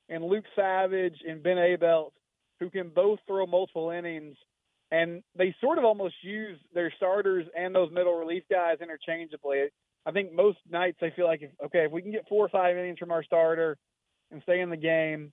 in 0.10 0.26
Luke 0.26 0.46
Savage 0.56 1.18
and 1.28 1.42
Ben 1.42 1.58
Abeldt 1.58 2.12
who 2.60 2.70
can 2.70 2.90
both 2.90 3.20
throw 3.28 3.46
multiple 3.46 3.90
innings, 3.90 4.38
and 4.92 5.24
they 5.36 5.56
sort 5.60 5.80
of 5.80 5.84
almost 5.84 6.16
use 6.22 6.58
their 6.74 6.94
starters 6.96 7.46
and 7.58 7.74
those 7.74 7.92
middle 7.92 8.14
relief 8.14 8.44
guys 8.50 8.78
interchangeably. 8.82 9.66
I 10.06 10.12
think 10.12 10.34
most 10.34 10.60
nights 10.70 10.98
they 11.02 11.12
feel 11.16 11.26
like, 11.26 11.42
if, 11.42 11.52
okay, 11.66 11.86
if 11.86 11.92
we 11.92 12.02
can 12.02 12.12
get 12.12 12.28
four 12.30 12.46
or 12.46 12.50
five 12.50 12.78
innings 12.78 13.00
from 13.00 13.12
our 13.12 13.24
starter 13.24 13.78
and 14.32 14.42
stay 14.44 14.62
in 14.62 14.70
the 14.70 14.78
game, 14.78 15.32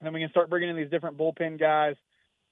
then 0.00 0.12
we 0.12 0.20
can 0.20 0.30
start 0.30 0.48
bringing 0.48 0.70
in 0.70 0.76
these 0.76 0.90
different 0.90 1.18
bullpen 1.18 1.58
guys 1.60 1.96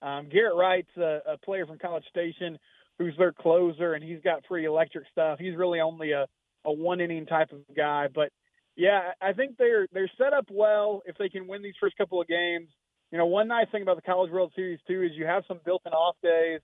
um, 0.02 0.28
Garrett 0.28 0.56
Wright's 0.56 0.96
a, 0.96 1.20
a 1.32 1.38
player 1.38 1.66
from 1.66 1.78
College 1.78 2.04
Station 2.10 2.58
who's 2.98 3.14
their 3.18 3.32
closer, 3.32 3.94
and 3.94 4.02
he's 4.02 4.20
got 4.22 4.44
pretty 4.44 4.66
electric 4.66 5.04
stuff. 5.12 5.38
He's 5.38 5.56
really 5.56 5.80
only 5.80 6.12
a, 6.12 6.26
a 6.64 6.72
one 6.72 7.00
inning 7.00 7.26
type 7.26 7.52
of 7.52 7.60
guy, 7.76 8.08
but 8.14 8.30
yeah, 8.76 9.12
I 9.22 9.32
think 9.32 9.56
they're 9.56 9.86
they're 9.92 10.10
set 10.18 10.32
up 10.32 10.46
well 10.50 11.02
if 11.06 11.16
they 11.16 11.28
can 11.28 11.46
win 11.48 11.62
these 11.62 11.74
first 11.80 11.96
couple 11.96 12.20
of 12.20 12.28
games. 12.28 12.68
You 13.10 13.18
know, 13.18 13.26
one 13.26 13.48
nice 13.48 13.68
thing 13.72 13.82
about 13.82 13.96
the 13.96 14.02
College 14.02 14.30
World 14.30 14.52
Series 14.54 14.80
too 14.86 15.02
is 15.02 15.12
you 15.14 15.24
have 15.26 15.44
some 15.48 15.60
built-in 15.64 15.92
off 15.92 16.16
days. 16.22 16.60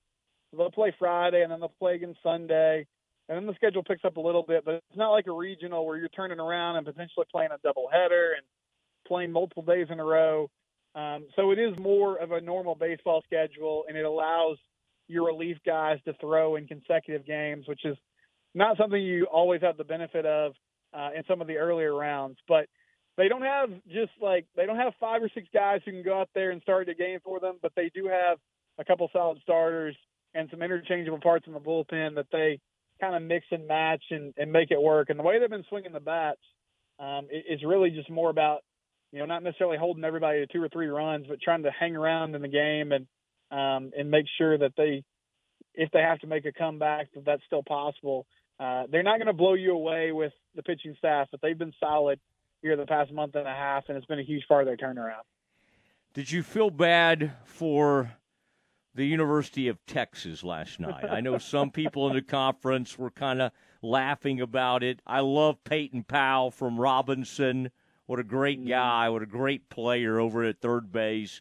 They'll 0.54 0.70
play 0.70 0.94
Friday 0.98 1.42
and 1.42 1.50
then 1.50 1.60
they'll 1.60 1.72
play 1.78 1.94
again 1.94 2.14
Sunday, 2.22 2.86
and 3.28 3.36
then 3.36 3.46
the 3.46 3.54
schedule 3.54 3.82
picks 3.82 4.04
up 4.04 4.18
a 4.18 4.20
little 4.20 4.42
bit. 4.42 4.64
But 4.64 4.74
it's 4.74 4.96
not 4.96 5.10
like 5.10 5.26
a 5.26 5.32
regional 5.32 5.86
where 5.86 5.96
you're 5.96 6.08
turning 6.08 6.40
around 6.40 6.76
and 6.76 6.86
potentially 6.86 7.26
playing 7.30 7.50
a 7.52 7.66
doubleheader 7.66 8.32
and 8.36 8.44
playing 9.06 9.32
multiple 9.32 9.62
days 9.62 9.86
in 9.90 9.98
a 9.98 10.04
row. 10.04 10.50
Um, 10.94 11.26
so 11.37 11.50
it 11.52 11.58
is 11.58 11.78
more 11.78 12.16
of 12.16 12.32
a 12.32 12.40
normal 12.40 12.75
baseball 12.75 13.22
schedule, 13.25 13.84
and 13.88 13.96
it 13.96 14.04
allows 14.04 14.58
your 15.08 15.26
relief 15.26 15.56
guys 15.64 15.99
to 16.04 16.12
throw 16.20 16.56
in 16.56 16.66
consecutive 16.66 17.26
games, 17.26 17.66
which 17.66 17.84
is 17.84 17.96
not 18.54 18.76
something 18.76 19.00
you 19.00 19.26
always 19.26 19.62
have 19.62 19.76
the 19.76 19.84
benefit 19.84 20.26
of 20.26 20.52
uh, 20.92 21.11
in 21.16 21.22
some 21.26 21.40
of 21.40 21.46
the 21.46 21.56
earlier 21.56 21.94
rounds. 21.94 22.37
But 22.46 22.66
they 23.16 23.28
don't 23.28 23.42
have 23.42 23.70
just 23.87 24.12
like 24.20 24.46
they 24.56 24.66
don't 24.66 24.76
have 24.76 24.92
five 25.00 25.22
or 25.22 25.30
six 25.34 25.49
guys 25.52 25.80
who 25.84 25.92
can 25.92 26.02
go 26.02 26.20
out 26.20 26.30
there 26.34 26.50
and 26.50 26.62
start 26.62 26.88
a 26.88 26.94
game 26.94 27.20
for 27.25 27.40
them, 27.40 27.56
but 27.62 27.72
they 27.75 27.90
do 27.94 28.06
have 28.06 28.38
a 28.78 28.84
couple 28.84 29.08
solid 29.12 29.38
starters 29.42 29.96
and 30.34 30.49
some 30.50 30.62
interchangeable 30.62 31.20
parts 31.20 31.46
in 31.46 31.52
the 31.52 31.61
bullpen 31.61 32.14
that 32.14 32.26
they 32.32 32.58
kind 33.00 33.14
of 33.14 33.22
mix 33.22 33.44
and 33.50 33.66
match 33.66 34.02
and, 34.11 34.32
and 34.37 34.50
make 34.50 34.70
it 34.70 34.80
work. 34.80 35.11
And 35.11 35.18
the 35.18 35.22
way 35.22 35.38
they've 35.38 35.50
been 35.50 35.64
swinging 35.68 35.92
the 35.92 36.00
bats 36.00 36.40
um, 36.99 37.28
is 37.30 37.61
really 37.66 37.90
just 37.90 38.11
more 38.11 38.30
about 38.30 38.61
you 39.12 39.19
know, 39.19 39.26
not 39.26 39.42
necessarily 39.42 39.76
holding 39.76 40.04
everybody 40.04 40.40
to 40.40 40.47
two 40.47 40.62
or 40.62 40.69
three 40.69 40.88
runs, 40.88 41.26
but 41.28 41.40
trying 41.40 41.62
to 41.62 41.71
hang 41.71 41.95
around 41.95 42.35
in 42.35 42.42
the 42.42 42.49
game 42.49 42.92
and 42.92 43.07
um, 43.50 43.92
and 43.97 44.11
make 44.11 44.25
sure 44.38 44.57
that 44.57 44.73
they, 44.78 45.04
if 45.75 45.90
they 45.90 46.00
have 46.00 46.19
to 46.21 46.26
make 46.26 46.47
a 46.47 46.52
comeback, 46.52 47.12
that 47.14 47.26
that's 47.26 47.42
still 47.47 47.62
possible. 47.62 48.26
Uh, 48.59 48.85
they're 48.90 49.02
not 49.02 49.19
going 49.19 49.26
to 49.26 49.35
blow 49.35 49.52
you 49.52 49.73
away 49.73 50.11
with 50.12 50.33
the 50.54 50.62
pitching 50.62 50.95
staff, 50.97 51.28
but 51.31 51.40
they've 51.42 51.59
been 51.59 51.75
solid 51.78 52.19
here 52.62 52.76
the 52.76 52.87
past 52.87 53.12
month 53.12 53.35
and 53.35 53.47
a 53.47 53.52
half, 53.52 53.85
and 53.88 53.99
it's 53.99 54.07
been 54.07 54.19
a 54.19 54.25
huge 54.25 54.47
part 54.49 54.66
of 54.66 54.66
their 54.66 54.76
turnaround. 54.76 55.23
Did 56.14 56.31
you 56.31 56.42
feel 56.42 56.71
bad 56.71 57.33
for 57.45 58.12
the 58.95 59.04
University 59.04 59.69
of 59.69 59.85
Texas 59.87 60.42
last 60.42 60.81
night? 60.81 61.04
I 61.11 61.21
know 61.21 61.38
some 61.38 61.71
people 61.73 62.09
in 62.09 62.14
the 62.14 62.23
conference 62.23 62.99
were 62.99 63.11
kind 63.11 63.42
of 63.42 63.52
laughing 63.83 64.40
about 64.40 64.83
it. 64.83 65.00
I 65.07 65.21
love 65.21 65.62
Peyton 65.64 66.04
Powell 66.04 66.50
from 66.50 66.81
Robinson. 66.81 67.71
What 68.06 68.18
a 68.18 68.25
great 68.25 68.59
mm-hmm. 68.59 68.68
guy. 68.68 69.09
What 69.09 69.23
a 69.23 69.26
great 69.26 69.68
player 69.68 70.18
over 70.18 70.44
at 70.44 70.61
third 70.61 70.92
base. 70.92 71.40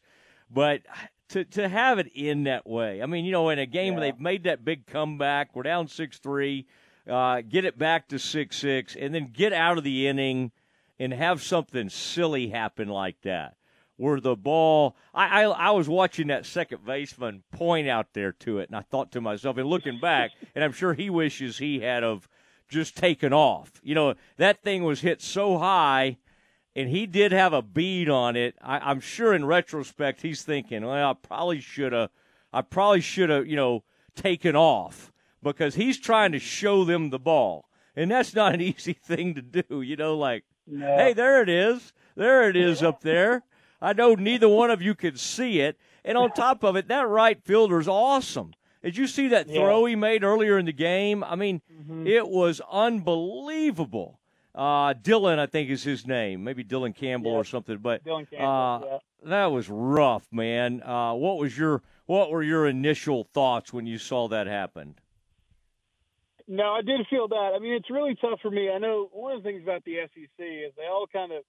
But 0.49 0.81
to 1.29 1.45
to 1.45 1.67
have 1.67 1.99
it 1.99 2.11
in 2.13 2.43
that 2.43 2.67
way, 2.67 3.01
I 3.01 3.05
mean, 3.05 3.25
you 3.25 3.31
know, 3.31 3.49
in 3.49 3.59
a 3.59 3.65
game 3.65 3.93
yeah. 3.93 3.99
where 3.99 4.11
they've 4.11 4.19
made 4.19 4.43
that 4.43 4.65
big 4.65 4.85
comeback, 4.85 5.55
we're 5.55 5.63
down 5.63 5.87
six 5.87 6.19
three, 6.19 6.67
uh, 7.09 7.41
get 7.41 7.65
it 7.65 7.77
back 7.77 8.09
to 8.09 8.19
six 8.19 8.57
six, 8.57 8.95
and 8.95 9.13
then 9.13 9.31
get 9.33 9.53
out 9.53 9.77
of 9.77 9.83
the 9.83 10.07
inning 10.07 10.51
and 10.99 11.13
have 11.13 11.41
something 11.41 11.89
silly 11.89 12.49
happen 12.49 12.87
like 12.87 13.21
that. 13.23 13.55
Where 13.97 14.19
the 14.19 14.35
ball, 14.35 14.95
I, 15.13 15.43
I, 15.43 15.49
I 15.49 15.71
was 15.71 15.87
watching 15.87 16.27
that 16.27 16.45
second 16.45 16.85
baseman 16.85 17.43
point 17.51 17.87
out 17.87 18.13
there 18.13 18.31
to 18.31 18.57
it, 18.59 18.69
and 18.69 18.75
I 18.75 18.81
thought 18.81 19.11
to 19.11 19.21
myself, 19.21 19.57
and 19.57 19.67
looking 19.67 19.99
back, 19.99 20.31
and 20.55 20.63
I'm 20.63 20.71
sure 20.71 20.93
he 20.93 21.09
wishes 21.09 21.57
he 21.57 21.81
had 21.81 22.03
of 22.03 22.27
just 22.67 22.97
taken 22.97 23.31
off. 23.31 23.79
You 23.83 23.93
know, 23.93 24.15
that 24.37 24.63
thing 24.63 24.83
was 24.83 25.01
hit 25.01 25.21
so 25.21 25.59
high 25.59 26.17
and 26.75 26.89
he 26.89 27.05
did 27.05 27.31
have 27.31 27.53
a 27.53 27.61
bead 27.61 28.09
on 28.09 28.35
it. 28.35 28.55
I, 28.61 28.91
am 28.91 28.99
sure 28.99 29.33
in 29.33 29.45
retrospect 29.45 30.21
he's 30.21 30.43
thinking, 30.43 30.85
well, 30.85 31.11
I 31.11 31.13
probably 31.13 31.59
should 31.59 31.93
have, 31.93 32.09
I 32.53 32.61
probably 32.61 33.01
should 33.01 33.29
have, 33.29 33.47
you 33.47 33.55
know, 33.55 33.83
taken 34.15 34.55
off 34.55 35.11
because 35.43 35.75
he's 35.75 35.99
trying 35.99 36.31
to 36.31 36.39
show 36.39 36.83
them 36.83 37.09
the 37.09 37.19
ball, 37.19 37.65
and 37.95 38.09
that's 38.11 38.33
not 38.35 38.53
an 38.53 38.61
easy 38.61 38.93
thing 38.93 39.35
to 39.35 39.41
do. 39.41 39.81
You 39.81 39.95
know, 39.95 40.17
like, 40.17 40.43
no. 40.67 40.85
hey, 40.97 41.13
there 41.13 41.41
it 41.41 41.49
is, 41.49 41.93
there 42.15 42.49
it 42.49 42.55
is 42.55 42.81
up 42.81 43.01
there. 43.01 43.43
I 43.81 43.93
know 43.93 44.13
neither 44.13 44.47
one 44.47 44.69
of 44.69 44.81
you 44.81 44.93
can 44.93 45.17
see 45.17 45.59
it, 45.59 45.77
and 46.05 46.17
on 46.17 46.31
top 46.31 46.63
of 46.63 46.75
it, 46.75 46.87
that 46.87 47.07
right 47.07 47.43
fielder's 47.43 47.87
awesome. 47.87 48.53
Did 48.83 48.97
you 48.97 49.07
see 49.07 49.27
that 49.29 49.47
yeah. 49.47 49.61
throw 49.61 49.85
he 49.85 49.95
made 49.95 50.23
earlier 50.23 50.57
in 50.57 50.65
the 50.65 50.73
game? 50.73 51.23
I 51.23 51.35
mean, 51.35 51.61
mm-hmm. 51.71 52.07
it 52.07 52.27
was 52.27 52.61
unbelievable. 52.71 54.19
Uh, 54.53 54.93
Dylan, 54.93 55.39
I 55.39 55.45
think 55.45 55.69
is 55.69 55.83
his 55.83 56.05
name. 56.05 56.43
Maybe 56.43 56.63
Dylan 56.63 56.95
Campbell 56.95 57.31
yeah. 57.31 57.37
or 57.37 57.43
something. 57.43 57.77
But 57.77 58.03
Dylan 58.03 58.29
Campbell, 58.29 58.47
uh, 58.47 58.79
yeah. 58.85 58.97
that 59.29 59.45
was 59.45 59.69
rough, 59.69 60.27
man. 60.31 60.83
Uh, 60.83 61.13
what 61.13 61.37
was 61.37 61.57
your 61.57 61.81
what 62.05 62.31
were 62.31 62.43
your 62.43 62.67
initial 62.67 63.23
thoughts 63.33 63.71
when 63.71 63.85
you 63.85 63.97
saw 63.97 64.27
that 64.27 64.47
happen? 64.47 64.95
No, 66.47 66.73
I 66.73 66.81
did 66.81 67.07
feel 67.09 67.29
that. 67.29 67.53
I 67.55 67.59
mean, 67.59 67.73
it's 67.73 67.89
really 67.89 68.15
tough 68.15 68.39
for 68.41 68.51
me. 68.51 68.69
I 68.69 68.77
know 68.77 69.09
one 69.13 69.37
of 69.37 69.41
the 69.41 69.49
things 69.49 69.63
about 69.63 69.85
the 69.85 69.97
SEC 70.13 70.27
is 70.39 70.73
they 70.75 70.87
all 70.91 71.07
kind 71.07 71.31
of 71.31 71.43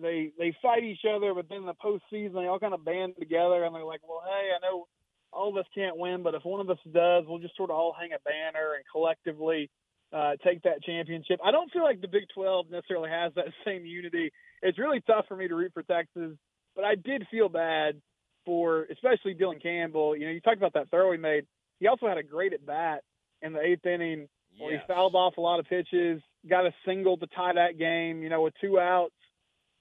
they 0.00 0.32
they 0.38 0.56
fight 0.62 0.84
each 0.84 1.04
other, 1.04 1.34
but 1.34 1.48
then 1.48 1.58
in 1.58 1.66
the 1.66 1.74
postseason 1.74 2.34
they 2.34 2.46
all 2.46 2.58
kind 2.58 2.72
of 2.72 2.84
band 2.84 3.16
together 3.18 3.64
and 3.64 3.74
they're 3.74 3.84
like, 3.84 4.00
well, 4.08 4.22
hey, 4.24 4.50
I 4.56 4.66
know 4.66 4.86
all 5.32 5.50
of 5.50 5.56
us 5.56 5.66
can't 5.74 5.98
win, 5.98 6.22
but 6.22 6.34
if 6.34 6.44
one 6.44 6.60
of 6.60 6.70
us 6.70 6.78
does, 6.90 7.24
we'll 7.26 7.38
just 7.38 7.56
sort 7.56 7.70
of 7.70 7.76
all 7.76 7.94
hang 7.98 8.12
a 8.12 8.18
banner 8.24 8.74
and 8.74 8.84
collectively 8.90 9.70
uh, 10.14 10.36
take 10.44 10.62
that 10.62 10.82
championship. 10.82 11.40
I 11.44 11.50
don't 11.50 11.70
feel 11.72 11.82
like 11.82 12.00
the 12.00 12.08
Big 12.08 12.24
12 12.34 12.70
necessarily 12.70 13.10
has 13.10 13.32
that 13.34 13.46
same 13.64 13.84
unity. 13.84 14.30
It's 14.62 14.78
really 14.78 15.00
tough 15.00 15.26
for 15.28 15.36
me 15.36 15.48
to 15.48 15.54
root 15.54 15.72
for 15.74 15.82
Texas, 15.82 16.36
but 16.76 16.84
I 16.84 16.94
did 16.94 17.26
feel 17.30 17.48
bad 17.48 18.00
for 18.46 18.86
especially 18.92 19.34
Dylan 19.34 19.60
Campbell. 19.60 20.16
You 20.16 20.26
know, 20.26 20.32
you 20.32 20.40
talked 20.40 20.58
about 20.58 20.74
that 20.74 20.90
throw 20.90 21.10
he 21.12 21.18
made. 21.18 21.46
He 21.80 21.88
also 21.88 22.06
had 22.06 22.18
a 22.18 22.22
great 22.22 22.52
at 22.52 22.64
bat 22.64 23.02
in 23.42 23.52
the 23.52 23.60
eighth 23.60 23.84
inning 23.84 24.28
where 24.58 24.72
yes. 24.72 24.82
he 24.86 24.92
fouled 24.92 25.16
off 25.16 25.36
a 25.36 25.40
lot 25.40 25.58
of 25.58 25.66
pitches, 25.66 26.22
got 26.48 26.64
a 26.64 26.72
single 26.86 27.16
to 27.16 27.26
tie 27.26 27.54
that 27.54 27.76
game. 27.78 28.22
You 28.22 28.28
know, 28.28 28.42
with 28.42 28.54
two 28.60 28.78
outs, 28.78 29.14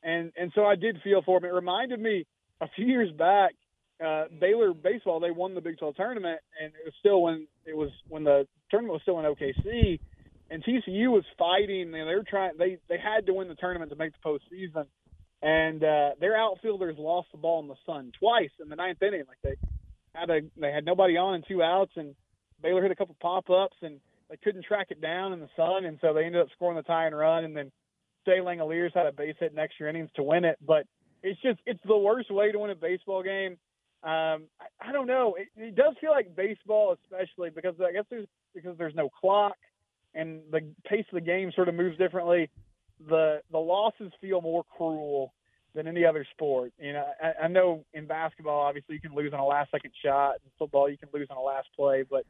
and 0.02 0.32
and 0.36 0.52
so 0.56 0.66
I 0.66 0.76
did 0.76 1.00
feel 1.04 1.22
for 1.22 1.38
him. 1.38 1.46
It 1.46 1.54
reminded 1.54 2.00
me 2.00 2.26
a 2.60 2.68
few 2.76 2.86
years 2.86 3.12
back. 3.12 3.52
Uh, 4.04 4.26
Baylor 4.42 4.74
baseball, 4.74 5.20
they 5.20 5.32
won 5.32 5.54
the 5.54 5.62
Big 5.62 5.78
12 5.78 5.96
tournament, 5.96 6.40
and 6.60 6.74
it 6.74 6.84
was 6.84 6.94
still 7.00 7.22
when 7.22 7.48
it 7.66 7.78
was 7.78 7.92
when 8.10 8.24
the 8.24 8.48
tournament 8.72 8.94
was 8.94 9.02
still 9.04 9.20
in 9.20 9.26
OKC 9.26 10.00
and 10.50 10.64
TCU 10.64 11.10
was 11.10 11.24
fighting, 11.38 11.94
and 11.94 11.94
they 11.94 12.16
were 12.16 12.24
trying. 12.28 12.52
They 12.58 12.78
they 12.90 12.98
had 12.98 13.26
to 13.28 13.34
win 13.34 13.48
the 13.48 13.56
tournament 13.56 13.92
to 13.92 13.98
make 13.98 14.14
the 14.14 14.30
postseason, 14.30 14.86
and 15.42 15.84
uh, 15.84 16.12
their 16.20 16.38
outfielders 16.38 16.96
lost 16.98 17.30
the 17.32 17.38
ball 17.38 17.62
in 17.62 17.68
the 17.68 17.76
sun 17.86 18.12
twice 18.20 18.52
in 18.62 18.70
the 18.70 18.76
ninth 18.76 19.02
inning. 19.02 19.24
Like 19.28 19.38
they 19.44 19.56
had 20.14 20.30
a 20.30 20.42
they 20.58 20.72
had 20.72 20.86
nobody 20.86 21.18
on 21.18 21.36
and 21.36 21.44
two 21.48 21.64
outs, 21.64 21.92
and 21.96 22.16
Baylor 22.62 22.82
hit 22.82 22.92
a 22.92 22.96
couple 22.96 23.16
pop 23.22 23.50
ups, 23.50 23.78
and 23.82 24.00
they 24.30 24.38
couldn't 24.38 24.66
track 24.66 24.88
it 24.90 25.02
down 25.02 25.34
in 25.34 25.40
the 25.40 25.50
sun, 25.56 25.86
and 25.86 25.98
so 26.02 26.14
they 26.14 26.26
ended 26.26 26.42
up 26.42 26.48
scoring 26.56 26.78
the 26.78 26.84
tying 26.84 27.14
run, 27.14 27.44
and 27.44 27.56
then 27.56 27.72
Shea 28.26 28.40
Langeliers 28.40 28.94
had 28.94 29.06
a 29.06 29.12
base 29.12 29.36
hit 29.40 29.52
in 29.52 29.60
extra 29.60 29.90
innings 29.90 30.10
to 30.16 30.24
win 30.24 30.46
it. 30.46 30.58
But 30.66 30.86
it's 31.22 31.42
just 31.42 31.60
it's 31.66 31.82
the 31.86 31.98
worst 31.98 32.32
way 32.32 32.52
to 32.52 32.60
win 32.60 32.72
a 32.72 32.76
baseball 32.76 33.24
game. 33.24 33.58
Um, 34.04 34.48
I, 34.60 34.90
I 34.90 34.92
don't 34.92 35.08
know. 35.08 35.36
It, 35.36 35.48
it 35.56 35.76
does 35.76 35.96
feel 36.00 36.12
like 36.12 36.36
baseball, 36.36 36.96
especially 37.04 37.50
because 37.50 37.76
I 37.80 37.92
guess 37.92 38.06
there's 38.10 38.28
because 38.54 38.78
there's 38.78 38.96
no 38.96 39.10
clock 39.10 39.56
and 40.16 40.42
the 40.52 40.62
pace 40.86 41.06
of 41.12 41.16
the 41.16 41.22
game 41.22 41.52
sort 41.56 41.70
of 41.70 41.76
moves 41.76 41.98
differently. 41.98 42.50
The 43.08 43.42
the 43.52 43.60
losses 43.60 44.12
feel 44.22 44.42
more 44.42 44.64
cruel 44.78 45.34
than 45.76 45.88
any 45.88 46.06
other 46.06 46.26
sport. 46.32 46.72
You 46.80 46.94
know, 46.94 47.06
I, 47.22 47.46
I 47.46 47.48
know 47.48 47.84
in 47.94 48.06
basketball, 48.06 48.62
obviously 48.62 48.96
you 48.96 49.02
can 49.02 49.16
lose 49.16 49.34
on 49.34 49.40
a 49.40 49.46
last 49.46 49.72
second 49.72 49.92
shot. 50.04 50.36
In 50.46 50.52
football, 50.60 50.90
you 50.90 50.98
can 50.98 51.10
lose 51.14 51.28
on 51.32 51.38
a 51.38 51.42
last 51.42 51.68
play. 51.76 52.04
But 52.10 52.26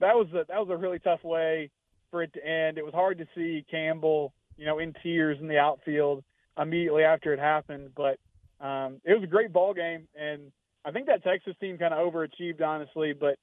that 0.00 0.14
was 0.14 0.28
a, 0.32 0.44
that 0.48 0.58
was 0.58 0.68
a 0.70 0.76
really 0.76 0.98
tough 0.98 1.22
way 1.22 1.70
for 2.10 2.22
it 2.22 2.32
to 2.34 2.46
end. 2.46 2.78
It 2.78 2.84
was 2.84 2.94
hard 2.94 3.18
to 3.18 3.26
see 3.34 3.64
Campbell, 3.70 4.32
you 4.56 4.66
know, 4.66 4.78
in 4.78 4.94
tears 5.02 5.38
in 5.40 5.48
the 5.48 5.58
outfield 5.58 6.24
immediately 6.60 7.02
after 7.04 7.32
it 7.32 7.38
happened. 7.38 7.90
But 7.94 8.18
um, 8.64 9.00
it 9.04 9.12
was 9.12 9.22
a 9.22 9.28
great 9.28 9.52
ball 9.52 9.74
game, 9.74 10.08
and 10.18 10.50
I 10.84 10.90
think 10.90 11.06
that 11.06 11.22
Texas 11.22 11.54
team 11.60 11.76
kind 11.76 11.92
of 11.92 12.12
overachieved, 12.12 12.62
honestly. 12.62 13.12
But 13.12 13.36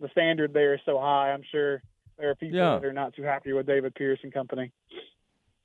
the 0.00 0.08
standard 0.08 0.52
there 0.52 0.74
is 0.74 0.80
so 0.84 0.98
high. 0.98 1.32
I'm 1.32 1.44
sure 1.52 1.80
there 2.18 2.30
are 2.30 2.34
people 2.34 2.58
yeah. 2.58 2.78
that 2.78 2.84
are 2.84 2.92
not 2.92 3.14
too 3.14 3.22
happy 3.22 3.52
with 3.52 3.66
David 3.66 3.94
Pierce 3.94 4.18
and 4.22 4.32
company. 4.32 4.72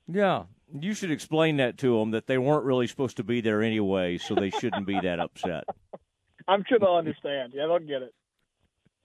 Yeah, 0.06 0.44
you 0.78 0.94
should 0.94 1.10
explain 1.10 1.56
that 1.58 1.78
to 1.78 1.98
them 1.98 2.10
that 2.10 2.26
they 2.26 2.38
weren't 2.38 2.64
really 2.64 2.86
supposed 2.86 3.16
to 3.18 3.24
be 3.24 3.40
there 3.40 3.62
anyway, 3.62 4.18
so 4.18 4.34
they 4.34 4.50
shouldn't 4.50 4.86
be 4.86 4.98
that 5.00 5.20
upset. 5.20 5.64
I'm 6.48 6.64
sure 6.68 6.78
they'll 6.78 6.94
understand. 6.94 7.52
Yeah, 7.54 7.66
they'll 7.66 7.78
get 7.78 8.02
it. 8.02 8.14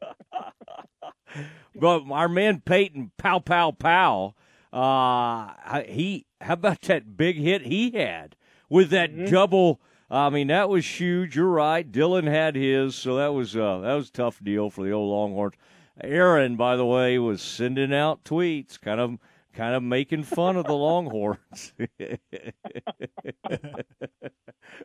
but 1.76 2.04
our 2.12 2.28
man 2.28 2.62
Peyton, 2.62 3.12
pow 3.18 3.40
pow 3.40 3.72
pow, 3.72 4.36
uh, 4.74 5.82
he 5.84 6.26
how 6.42 6.54
about 6.54 6.82
that 6.82 7.18
big 7.18 7.38
hit 7.38 7.64
he 7.64 7.92
had 7.92 8.36
with 8.70 8.90
that 8.92 9.12
mm-hmm. 9.12 9.32
double? 9.32 9.82
I 10.10 10.30
mean, 10.30 10.48
that 10.48 10.70
was 10.70 10.86
huge. 10.86 11.36
You're 11.36 11.48
right. 11.48 11.90
Dylan 11.90 12.28
had 12.28 12.56
his, 12.56 12.96
so 12.96 13.18
that 13.18 13.34
was 13.34 13.56
uh, 13.56 13.80
that 13.80 13.94
was 13.94 14.10
a 14.10 14.14
tough 14.14 14.42
deal 14.44 14.70
for 14.70 14.84
the 14.84 14.92
old 14.92 15.10
Longhorns. 15.10 15.56
Aaron, 16.04 16.56
by 16.56 16.76
the 16.76 16.86
way, 16.86 17.18
was 17.18 17.42
sending 17.42 17.94
out 17.94 18.24
tweets, 18.24 18.80
kind 18.80 19.00
of 19.00 19.18
kind 19.54 19.74
of 19.76 19.82
making 19.82 20.24
fun 20.24 20.56
of 20.56 20.66
the 20.66 20.74
Longhorns. 20.76 21.74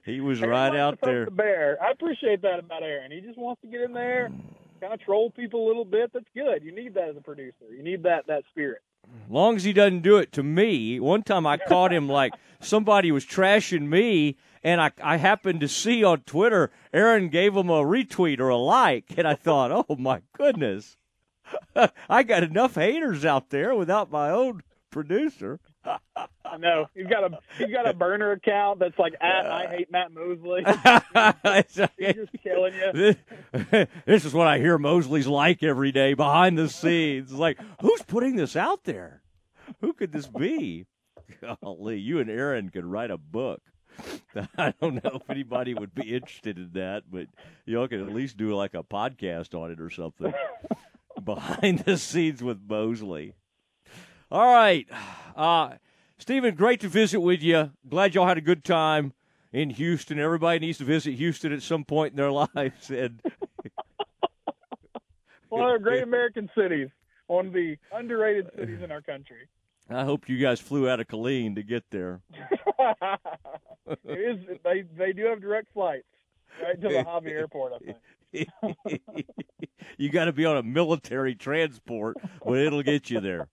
he 0.05 0.21
was 0.21 0.41
Aaron 0.41 0.51
right 0.51 0.75
out 0.75 0.99
there. 1.03 1.27
The 1.27 1.31
bear. 1.31 1.79
I 1.83 1.91
appreciate 1.91 2.41
that 2.43 2.59
about 2.59 2.83
Aaron. 2.83 3.13
He 3.13 3.21
just 3.21 3.39
wants 3.39 3.61
to 3.63 3.69
get 3.69 3.83
in 3.83 3.93
there, 3.93 4.31
kind 4.81 4.95
of 4.95 5.01
troll 5.01 5.31
people 5.31 5.67
a 5.67 5.69
little 5.69 5.85
bit. 5.85 6.11
That's 6.15 6.25
good. 6.35 6.65
You 6.65 6.75
need 6.75 6.95
that 6.95 7.11
as 7.11 7.17
a 7.17 7.21
producer. 7.21 7.67
You 7.71 7.83
need 7.83 8.03
that 8.05 8.27
that 8.29 8.45
spirit. 8.51 8.81
Long 9.29 9.57
as 9.57 9.65
he 9.65 9.73
doesn't 9.73 10.03
do 10.03 10.17
it 10.17 10.33
to 10.33 10.43
me. 10.43 11.01
One 11.01 11.23
time 11.23 11.47
I 11.47 11.59
caught 11.59 11.93
him 11.93 12.09
like 12.09 12.33
somebody 12.61 13.13
was 13.13 13.27
trashing 13.27 13.89
me, 13.89 14.37
and 14.63 14.81
I 14.81 14.93
I 15.03 15.17
happened 15.19 15.61
to 15.61 15.69
see 15.69 16.03
on 16.03 16.21
Twitter 16.23 16.71
Aaron 16.95 17.29
gave 17.29 17.55
him 17.55 17.69
a 17.69 17.83
retweet 17.83 18.41
or 18.41 18.49
a 18.49 18.57
like, 18.57 19.13
and 19.19 19.29
I 19.29 19.35
thought, 19.35 19.71
oh 19.71 19.97
my 19.97 20.23
goodness. 20.35 20.97
I 22.09 22.23
got 22.23 22.43
enough 22.43 22.75
haters 22.75 23.25
out 23.25 23.51
there 23.51 23.75
without 23.75 24.11
my 24.11 24.31
own 24.31 24.63
producer. 24.91 25.59
I 25.85 26.59
know 26.59 26.87
he's 26.95 27.07
got 27.07 27.25
a 27.25 27.39
he's 27.59 27.73
got 27.73 27.89
a 27.89 27.95
burner 27.95 28.33
account 28.33 28.79
that's 28.79 28.99
like 28.99 29.15
at 29.21 29.47
I 29.47 29.65
uh, 29.65 29.71
hate 29.71 29.91
Matt 29.91 30.13
Mosley. 30.13 30.65
he's 31.99 32.15
just 32.15 32.33
killing 32.43 32.75
you. 32.75 32.93
This, 33.53 33.87
this 34.05 34.25
is 34.25 34.35
what 34.35 34.47
I 34.47 34.59
hear 34.59 34.79
Mosley's 34.79 35.27
like 35.27 35.63
every 35.63 35.91
day 35.91 36.15
behind 36.15 36.57
the 36.57 36.69
scenes. 36.69 37.33
Like 37.33 37.59
who's 37.81 38.03
putting 38.03 38.37
this 38.37 38.55
out 38.55 38.85
there? 38.85 39.23
Who 39.81 39.93
could 39.93 40.13
this 40.13 40.27
be? 40.27 40.87
Golly, 41.41 41.99
you 41.99 42.21
and 42.21 42.31
Aaron 42.31 42.69
could 42.69 42.85
write 42.85 43.11
a 43.11 43.19
book. 43.19 43.63
I 44.57 44.75
don't 44.81 45.03
know 45.03 45.21
if 45.21 45.31
anybody 45.31 45.75
would 45.75 45.95
be 45.95 46.15
interested 46.15 46.59
in 46.59 46.71
that, 46.75 47.05
but 47.11 47.27
y'all 47.67 47.89
could 47.89 48.01
at 48.01 48.15
least 48.15 48.37
do 48.37 48.55
like 48.55 48.75
a 48.75 48.83
podcast 48.83 49.59
on 49.59 49.71
it 49.71 49.81
or 49.81 49.91
something 49.91 50.33
behind 51.25 51.81
the 51.81 51.97
scenes 51.97 52.43
with 52.43 52.61
Mosley. 52.69 53.35
All 54.31 54.53
right. 54.53 54.87
Uh, 55.37 55.75
Stephen, 56.19 56.55
great 56.55 56.81
to 56.81 56.89
visit 56.89 57.21
with 57.21 57.43
you. 57.43 57.71
Glad 57.89 58.15
y'all 58.15 58.27
had 58.27 58.39
a 58.39 58.43
good 58.43 58.65
time 58.65 59.13
in 59.53 59.71
Houston. 59.71 60.19
Everybody 60.19 60.59
needs 60.59 60.79
to 60.79 60.85
visit 60.85 61.15
Houston 61.15 61.53
at 61.53 61.63
some 61.63 61.85
point 61.85 62.13
in 62.13 62.17
their 62.17 62.33
lives. 62.33 62.91
And 62.91 63.21
one 65.49 65.63
of 65.63 65.69
our 65.69 65.79
great 65.79 66.03
American 66.03 66.51
cities, 66.57 66.89
one 67.27 67.49
of 67.49 67.53
the 67.53 67.77
underrated 67.93 68.51
cities 68.59 68.81
in 68.83 68.91
our 68.91 69.03
country. 69.03 69.49
I 69.91 70.05
hope 70.05 70.29
you 70.29 70.39
guys 70.39 70.61
flew 70.61 70.89
out 70.89 71.01
of 71.01 71.09
Killeen 71.09 71.57
to 71.57 71.63
get 71.63 71.85
there. 71.91 72.23
it 73.87 73.99
is. 74.07 74.59
They 74.65 74.85
they 74.97 75.13
do 75.13 75.27
have 75.27 75.41
direct 75.41 75.73
flights 75.75 76.07
right 76.63 76.81
to 76.81 76.89
the 76.89 77.05
Hobby 77.05 77.33
Airport. 77.33 77.73
I 77.75 77.79
think. 77.79 77.97
you 79.99 80.09
got 80.11 80.27
to 80.27 80.33
be 80.33 80.45
on 80.45 80.57
a 80.57 80.63
military 80.63 81.35
transport, 81.35 82.17
but 82.45 82.59
it'll 82.59 82.83
get 82.83 83.11
you 83.11 83.21
there. 83.21 83.49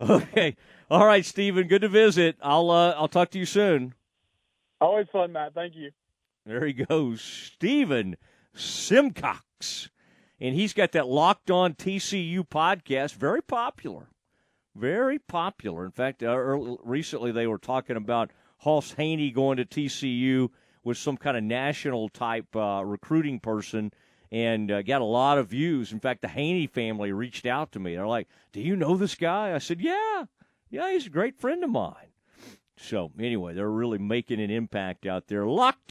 Okay. 0.00 0.56
All 0.90 1.06
right, 1.06 1.24
Stephen. 1.24 1.66
Good 1.66 1.82
to 1.82 1.88
visit. 1.88 2.36
I'll 2.40 2.70
uh, 2.70 2.92
I'll 2.92 3.08
talk 3.08 3.30
to 3.30 3.38
you 3.38 3.46
soon. 3.46 3.94
Always 4.80 5.08
fun, 5.12 5.32
Matt. 5.32 5.54
Thank 5.54 5.74
you. 5.74 5.90
There 6.46 6.64
he 6.64 6.72
goes, 6.72 7.20
Stephen 7.20 8.16
Simcox, 8.54 9.90
and 10.40 10.54
he's 10.54 10.72
got 10.72 10.92
that 10.92 11.06
Locked 11.06 11.50
On 11.50 11.74
TCU 11.74 12.48
podcast. 12.48 13.14
Very 13.14 13.42
popular. 13.42 14.08
Very 14.74 15.18
popular. 15.18 15.84
In 15.84 15.90
fact, 15.90 16.22
uh, 16.22 16.36
recently 16.84 17.32
they 17.32 17.46
were 17.46 17.58
talking 17.58 17.96
about 17.96 18.30
Hoss 18.58 18.92
Haney 18.92 19.30
going 19.30 19.56
to 19.56 19.64
TCU 19.64 20.50
with 20.84 20.96
some 20.96 21.16
kind 21.16 21.36
of 21.36 21.42
national 21.42 22.08
type 22.08 22.54
uh, 22.54 22.82
recruiting 22.84 23.40
person 23.40 23.92
and 24.30 24.70
uh, 24.70 24.82
got 24.82 25.00
a 25.00 25.04
lot 25.04 25.38
of 25.38 25.48
views. 25.48 25.92
In 25.92 26.00
fact, 26.00 26.22
the 26.22 26.28
Haney 26.28 26.66
family 26.66 27.12
reached 27.12 27.46
out 27.46 27.72
to 27.72 27.80
me. 27.80 27.94
They're 27.94 28.06
like, 28.06 28.28
"Do 28.52 28.60
you 28.60 28.76
know 28.76 28.96
this 28.96 29.14
guy?" 29.14 29.54
I 29.54 29.58
said, 29.58 29.80
"Yeah, 29.80 30.24
yeah, 30.70 30.90
he's 30.92 31.06
a 31.06 31.10
great 31.10 31.38
friend 31.38 31.62
of 31.64 31.70
mine." 31.70 32.12
So 32.76 33.10
anyway, 33.18 33.54
they're 33.54 33.70
really 33.70 33.98
making 33.98 34.40
an 34.40 34.50
impact 34.50 35.06
out 35.06 35.26
there. 35.26 35.46
Locked 35.46 35.86